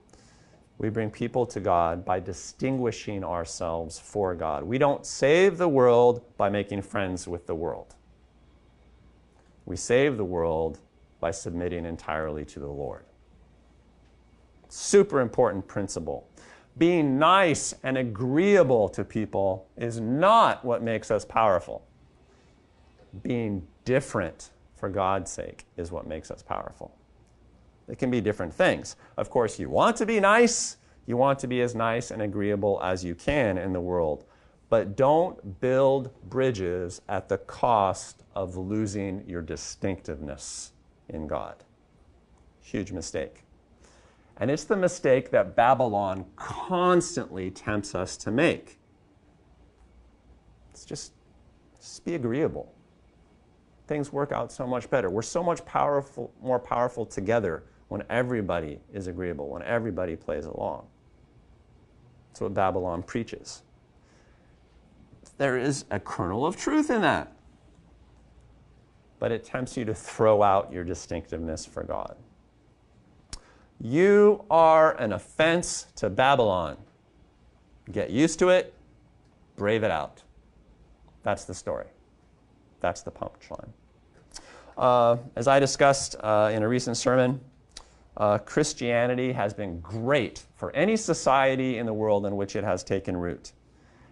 [0.78, 4.64] We bring people to God by distinguishing ourselves for God.
[4.64, 7.94] We don't save the world by making friends with the world.
[9.64, 10.80] We save the world
[11.20, 13.04] by submitting entirely to the Lord.
[14.68, 16.26] Super important principle
[16.78, 21.84] being nice and agreeable to people is not what makes us powerful.
[23.22, 26.96] Being different for God's sake is what makes us powerful.
[27.88, 28.96] It can be different things.
[29.16, 30.76] Of course, you want to be nice,
[31.06, 34.24] you want to be as nice and agreeable as you can in the world,
[34.68, 40.72] but don't build bridges at the cost of losing your distinctiveness
[41.08, 41.64] in God.
[42.60, 43.44] Huge mistake.
[44.38, 48.78] And it's the mistake that Babylon constantly tempts us to make.
[50.70, 51.12] It's just,
[51.78, 52.72] just be agreeable.
[53.86, 55.10] Things work out so much better.
[55.10, 60.86] We're so much powerful, more powerful together when everybody is agreeable, when everybody plays along.
[62.30, 63.60] That's what Babylon preaches.
[65.36, 67.30] There is a kernel of truth in that.
[69.18, 72.16] But it tempts you to throw out your distinctiveness for God.
[73.78, 76.78] You are an offense to Babylon.
[77.90, 78.72] Get used to it,
[79.56, 80.22] brave it out.
[81.24, 81.88] That's the story.
[82.80, 83.68] That's the punchline.
[84.78, 87.38] Uh, as I discussed uh, in a recent sermon,
[88.16, 92.84] uh, Christianity has been great for any society in the world in which it has
[92.84, 93.52] taken root.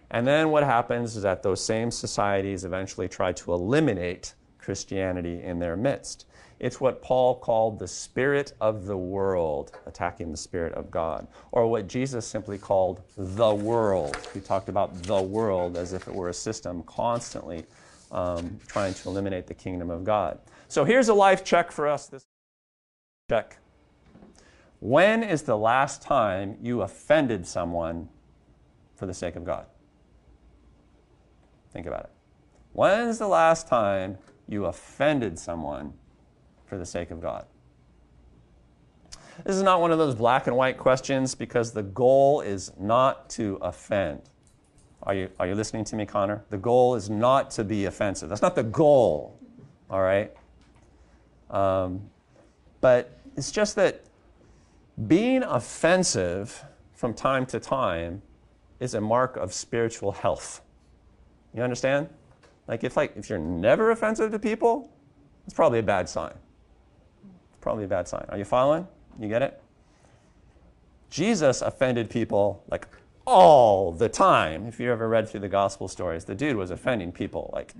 [0.09, 5.59] And then what happens is that those same societies eventually try to eliminate Christianity in
[5.59, 6.25] their midst.
[6.59, 11.65] It's what Paul called the spirit of the world attacking the spirit of God, or
[11.65, 14.15] what Jesus simply called the world.
[14.33, 17.65] He talked about the world as if it were a system constantly
[18.11, 20.37] um, trying to eliminate the kingdom of God.
[20.67, 22.07] So here's a life check for us.
[22.07, 22.25] This
[23.29, 23.57] check.
[24.81, 28.09] When is the last time you offended someone
[28.95, 29.67] for the sake of God?
[31.71, 32.09] Think about it.
[32.73, 34.17] When's the last time
[34.47, 35.93] you offended someone
[36.65, 37.45] for the sake of God?
[39.45, 43.29] This is not one of those black and white questions because the goal is not
[43.31, 44.21] to offend.
[45.03, 46.43] Are you, are you listening to me, Connor?
[46.49, 48.29] The goal is not to be offensive.
[48.29, 49.37] That's not the goal,
[49.91, 50.31] all right?
[51.51, 52.01] Um,
[52.81, 54.01] but it's just that
[55.07, 58.21] being offensive from time to time
[58.79, 60.61] is a mark of spiritual health.
[61.53, 62.09] You understand?
[62.67, 64.91] Like if like if you're never offensive to people,
[65.45, 66.33] it's probably a bad sign.
[66.33, 68.25] It's probably a bad sign.
[68.29, 68.87] Are you following?
[69.19, 69.61] You get it?
[71.09, 72.87] Jesus offended people like
[73.25, 74.65] all the time.
[74.65, 77.73] If you ever read through the gospel stories, the dude was offending people like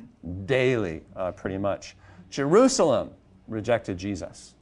[0.45, 1.95] daily, uh, pretty much.
[2.30, 3.11] Jerusalem
[3.47, 4.55] rejected Jesus.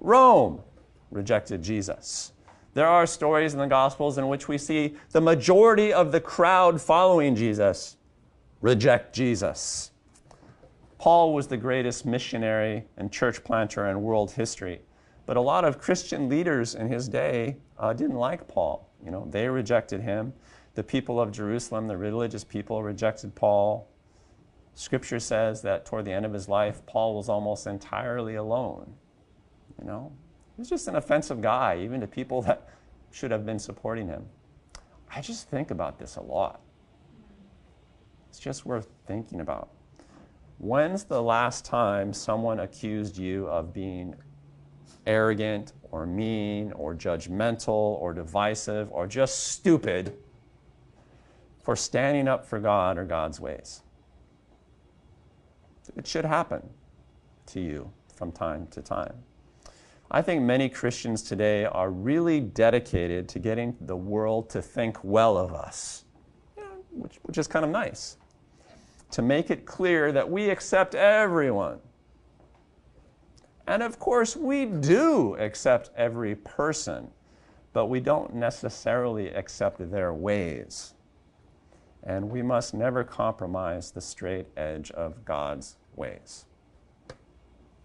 [0.00, 0.62] Rome
[1.10, 2.32] rejected Jesus.
[2.74, 6.80] There are stories in the Gospels in which we see the majority of the crowd
[6.80, 7.96] following Jesus
[8.60, 9.92] reject Jesus.
[10.98, 14.80] Paul was the greatest missionary and church planter in world history,
[15.24, 18.90] but a lot of Christian leaders in his day uh, didn't like Paul.
[19.04, 20.32] You know, they rejected him.
[20.74, 23.88] The people of Jerusalem, the religious people, rejected Paul.
[24.74, 28.94] Scripture says that toward the end of his life, Paul was almost entirely alone.
[29.78, 30.12] You know,
[30.56, 32.68] He's just an offensive guy, even to people that
[33.10, 34.26] should have been supporting him.
[35.14, 36.60] I just think about this a lot.
[38.28, 39.70] It's just worth thinking about.
[40.58, 44.14] When's the last time someone accused you of being
[45.06, 50.16] arrogant or mean or judgmental or divisive or just stupid
[51.62, 53.82] for standing up for God or God's ways?
[55.96, 56.68] It should happen
[57.46, 59.14] to you from time to time.
[60.10, 65.36] I think many Christians today are really dedicated to getting the world to think well
[65.36, 66.04] of us,
[66.92, 68.16] which, which is kind of nice.
[69.12, 71.80] To make it clear that we accept everyone.
[73.66, 77.08] And of course, we do accept every person,
[77.72, 80.94] but we don't necessarily accept their ways.
[82.04, 86.44] And we must never compromise the straight edge of God's ways.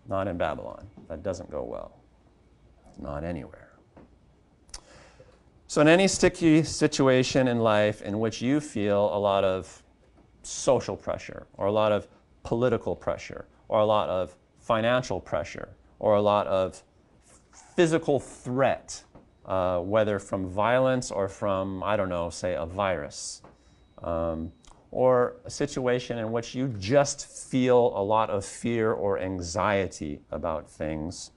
[0.07, 0.85] Not in Babylon.
[1.07, 2.00] That doesn't go well
[2.99, 3.71] not anywhere.
[5.67, 9.81] So, in any sticky situation in life in which you feel a lot of
[10.43, 12.07] social pressure, or a lot of
[12.43, 15.69] political pressure, or a lot of financial pressure,
[15.99, 16.83] or a lot of
[17.75, 19.03] physical threat,
[19.45, 23.41] uh, whether from violence or from, I don't know, say a virus,
[24.03, 24.51] um,
[24.91, 30.69] or a situation in which you just feel a lot of fear or anxiety about
[30.69, 31.31] things,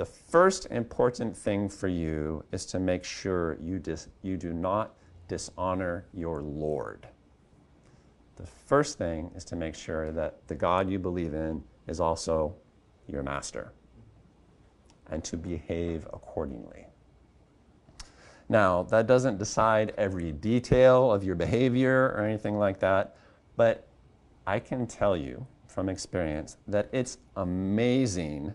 [0.00, 4.94] the first important thing for you is to make sure you, dis- you do not
[5.28, 7.06] dishonor your Lord.
[8.36, 12.54] The first thing is to make sure that the God you believe in is also
[13.08, 13.74] your master
[15.10, 16.86] and to behave accordingly.
[18.48, 23.16] Now, that doesn't decide every detail of your behavior or anything like that,
[23.54, 23.86] but
[24.46, 28.54] I can tell you from experience that it's amazing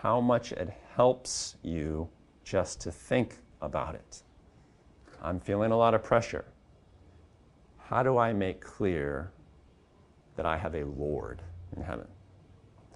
[0.00, 2.08] how much it helps you
[2.44, 4.22] just to think about it.
[5.22, 6.44] I'm feeling a lot of pressure.
[7.78, 9.30] How do I make clear
[10.36, 11.42] that I have a Lord
[11.76, 12.06] in heaven?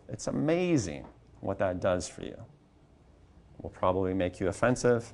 [0.08, 1.06] It's amazing
[1.40, 2.36] what that does for you.
[2.36, 5.12] It will probably make you offensive,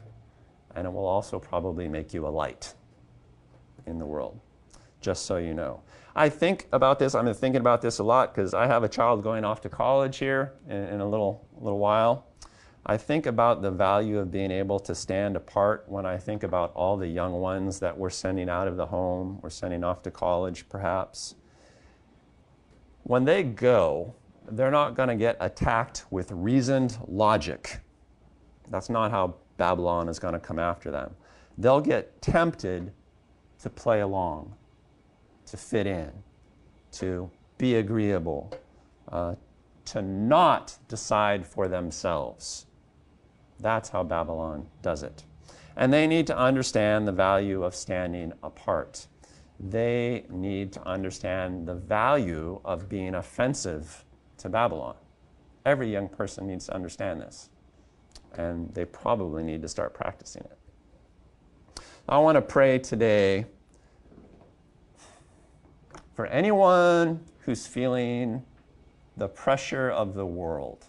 [0.75, 2.75] and it will also probably make you a light
[3.87, 4.41] in the world,
[5.01, 5.81] just so you know.
[6.19, 7.15] I think about this.
[7.15, 9.69] I've been thinking about this a lot because I have a child going off to
[9.69, 12.27] college here in, in a little, little while.
[12.87, 16.73] I think about the value of being able to stand apart when I think about
[16.73, 20.11] all the young ones that we're sending out of the home, we're sending off to
[20.11, 21.35] college perhaps.
[23.03, 24.15] When they go,
[24.51, 27.81] they're not going to get attacked with reasoned logic.
[28.71, 31.15] That's not how Babylon is going to come after them.
[31.59, 32.91] They'll get tempted
[33.59, 34.56] to play along
[35.47, 36.13] to fit in,
[36.93, 38.53] to be agreeable,
[39.11, 39.35] uh,
[39.87, 42.67] to not decide for themselves.
[43.61, 45.25] That's how Babylon does it.
[45.77, 49.07] And they need to understand the value of standing apart.
[49.59, 54.05] They need to understand the value of being offensive
[54.39, 54.97] to Babylon.
[55.65, 57.51] Every young person needs to understand this,
[58.37, 61.83] and they probably need to start practicing it.
[62.09, 63.47] I want to pray today
[66.17, 68.43] for anyone who's feeling
[69.19, 70.87] the pressure of the world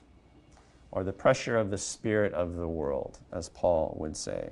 [0.91, 4.49] or the pressure of the spirit of the world, as Paul would say.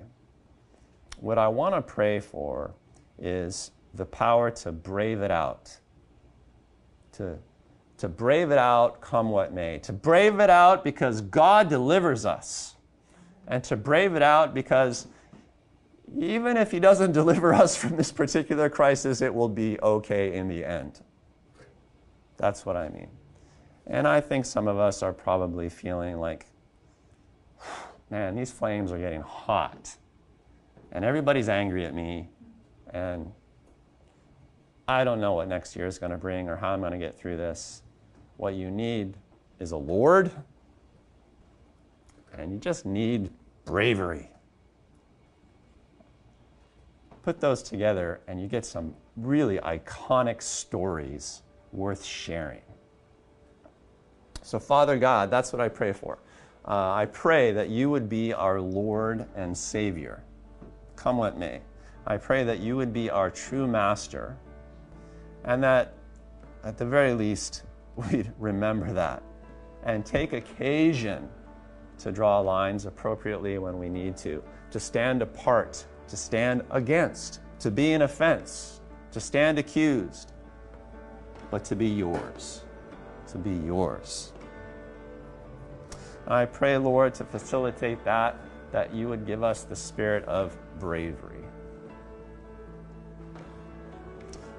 [1.21, 2.73] What I want to pray for
[3.17, 5.77] is the power to brave it out,
[7.13, 7.37] to,
[7.97, 12.75] to brave it out come what may, to brave it out because God delivers us,
[13.47, 15.07] and to brave it out because
[16.17, 20.47] even if He doesn't deliver us from this particular crisis, it will be okay in
[20.47, 21.01] the end.
[22.37, 23.09] That's what I mean.
[23.87, 26.47] And I think some of us are probably feeling like,
[28.09, 29.95] man, these flames are getting hot.
[30.91, 32.29] And everybody's angry at me.
[32.91, 33.31] And
[34.87, 36.97] I don't know what next year is going to bring or how I'm going to
[36.97, 37.81] get through this.
[38.37, 39.15] What you need
[39.59, 40.31] is a Lord.
[42.37, 43.29] And you just need
[43.65, 44.29] bravery.
[47.25, 52.61] Put those together, and you get some really iconic stories worth sharing.
[54.43, 56.19] So, Father God, that's what I pray for.
[56.67, 60.21] Uh, I pray that you would be our Lord and Savior,
[60.95, 61.61] come what may.
[62.05, 64.37] I pray that you would be our true master,
[65.45, 65.95] and that
[66.63, 67.63] at the very least,
[67.95, 69.23] we'd remember that
[69.83, 71.27] and take occasion
[71.97, 77.71] to draw lines appropriately when we need to, to stand apart, to stand against, to
[77.71, 78.81] be an offense,
[79.11, 80.33] to stand accused,
[81.49, 82.63] but to be yours,
[83.27, 84.33] to be yours.
[86.27, 88.37] I pray, Lord, to facilitate that,
[88.71, 91.43] that you would give us the spirit of bravery.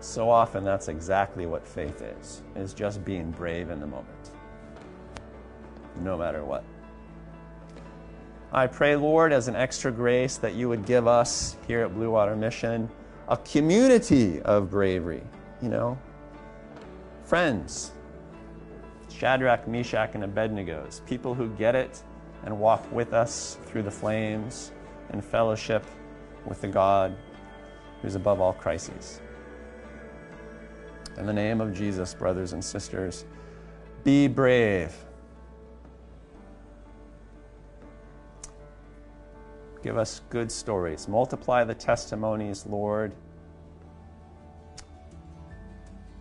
[0.00, 4.30] So often that's exactly what faith is, is just being brave in the moment,
[6.00, 6.62] no matter what.
[8.56, 12.10] I pray, Lord, as an extra grace, that you would give us here at Blue
[12.10, 12.88] Water Mission
[13.28, 15.22] a community of bravery,
[15.60, 15.98] you know,
[17.22, 17.92] friends,
[19.10, 22.02] Shadrach, Meshach, and Abednego's, people who get it
[22.44, 24.72] and walk with us through the flames
[25.12, 25.84] in fellowship
[26.46, 27.14] with the God
[28.00, 29.20] who's above all crises.
[31.18, 33.26] In the name of Jesus, brothers and sisters,
[34.02, 34.94] be brave.
[39.82, 41.08] Give us good stories.
[41.08, 43.12] Multiply the testimonies, Lord.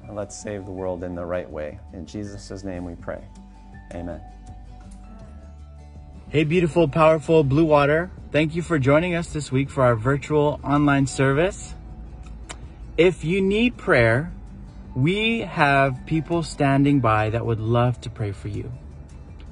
[0.04, 1.80] And let's save the world in the right way.
[1.94, 3.24] In Jesus' name we pray.
[3.94, 4.22] Amen.
[6.30, 8.12] Hey, beautiful, powerful Blue Water.
[8.32, 11.74] Thank you for joining us this week for our virtual online service.
[12.98, 14.32] If you need prayer,
[14.96, 18.72] we have people standing by that would love to pray for you.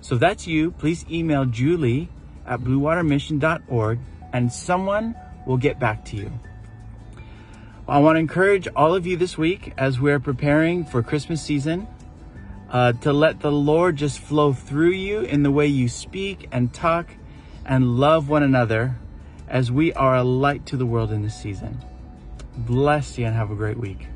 [0.01, 2.10] So if that's you, please email Julie
[2.46, 4.00] at bluewatermission.org
[4.32, 5.16] and someone
[5.46, 6.32] will get back to you.
[7.88, 11.88] I want to encourage all of you this week as we're preparing for Christmas season
[12.70, 16.74] uh, to let the Lord just flow through you in the way you speak and
[16.74, 17.08] talk
[17.66, 18.96] and love one another
[19.48, 21.78] as we are a light to the world in this season.
[22.58, 24.08] Bless you and have a great week.